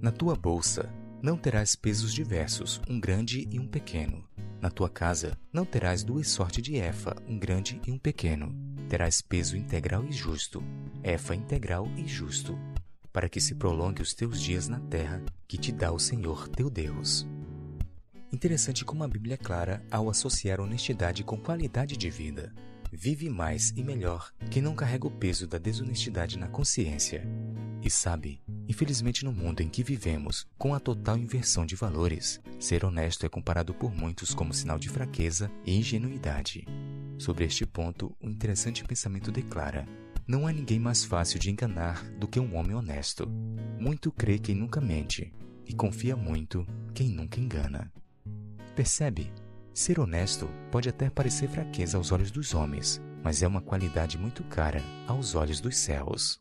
Na 0.00 0.12
tua 0.12 0.36
bolsa 0.36 0.88
não 1.24 1.38
terás 1.38 1.74
pesos 1.74 2.12
diversos, 2.12 2.82
um 2.86 3.00
grande 3.00 3.48
e 3.50 3.58
um 3.58 3.66
pequeno. 3.66 4.28
Na 4.60 4.70
tua 4.70 4.90
casa 4.90 5.38
não 5.50 5.64
terás 5.64 6.04
duas 6.04 6.28
sortes 6.28 6.62
de 6.62 6.76
efa, 6.76 7.16
um 7.26 7.38
grande 7.38 7.80
e 7.86 7.90
um 7.90 7.98
pequeno. 7.98 8.54
Terás 8.90 9.22
peso 9.22 9.56
integral 9.56 10.04
e 10.04 10.12
justo, 10.12 10.62
efa 11.02 11.34
integral 11.34 11.90
e 11.96 12.06
justo, 12.06 12.58
para 13.10 13.26
que 13.26 13.40
se 13.40 13.54
prolongue 13.54 14.02
os 14.02 14.12
teus 14.12 14.38
dias 14.38 14.68
na 14.68 14.78
terra 14.80 15.22
que 15.48 15.56
te 15.56 15.72
dá 15.72 15.90
o 15.90 15.98
Senhor 15.98 16.46
teu 16.46 16.68
Deus. 16.68 17.26
Interessante 18.30 18.84
como 18.84 19.02
a 19.02 19.08
Bíblia 19.08 19.32
é 19.32 19.38
clara 19.38 19.82
ao 19.90 20.10
associar 20.10 20.60
honestidade 20.60 21.24
com 21.24 21.38
qualidade 21.38 21.96
de 21.96 22.10
vida. 22.10 22.52
Vive 22.96 23.28
mais 23.28 23.72
e 23.76 23.82
melhor 23.82 24.32
quem 24.52 24.62
não 24.62 24.72
carrega 24.72 25.08
o 25.08 25.10
peso 25.10 25.48
da 25.48 25.58
desonestidade 25.58 26.38
na 26.38 26.46
consciência. 26.46 27.26
E 27.82 27.90
sabe, 27.90 28.40
infelizmente 28.68 29.24
no 29.24 29.32
mundo 29.32 29.62
em 29.62 29.68
que 29.68 29.82
vivemos, 29.82 30.46
com 30.56 30.72
a 30.72 30.78
total 30.78 31.18
inversão 31.18 31.66
de 31.66 31.74
valores, 31.74 32.40
ser 32.60 32.84
honesto 32.84 33.26
é 33.26 33.28
comparado 33.28 33.74
por 33.74 33.92
muitos 33.92 34.32
como 34.32 34.54
sinal 34.54 34.78
de 34.78 34.88
fraqueza 34.88 35.50
e 35.66 35.76
ingenuidade. 35.76 36.64
Sobre 37.18 37.44
este 37.44 37.66
ponto, 37.66 38.16
o 38.20 38.28
um 38.28 38.30
interessante 38.30 38.84
pensamento 38.84 39.32
declara: 39.32 39.88
Não 40.24 40.46
há 40.46 40.52
ninguém 40.52 40.78
mais 40.78 41.04
fácil 41.04 41.40
de 41.40 41.50
enganar 41.50 42.08
do 42.12 42.28
que 42.28 42.38
um 42.38 42.54
homem 42.54 42.76
honesto. 42.76 43.26
Muito 43.76 44.12
crê 44.12 44.38
quem 44.38 44.54
nunca 44.54 44.80
mente, 44.80 45.32
e 45.66 45.74
confia 45.74 46.14
muito 46.14 46.64
quem 46.94 47.08
nunca 47.08 47.40
engana. 47.40 47.92
Percebe? 48.76 49.32
Ser 49.74 49.98
honesto 49.98 50.48
pode 50.70 50.88
até 50.88 51.10
parecer 51.10 51.48
fraqueza 51.48 51.98
aos 51.98 52.12
olhos 52.12 52.30
dos 52.30 52.54
homens, 52.54 53.02
mas 53.24 53.42
é 53.42 53.48
uma 53.48 53.60
qualidade 53.60 54.16
muito 54.16 54.44
cara 54.44 54.80
aos 55.08 55.34
olhos 55.34 55.60
dos 55.60 55.76
céus. 55.76 56.40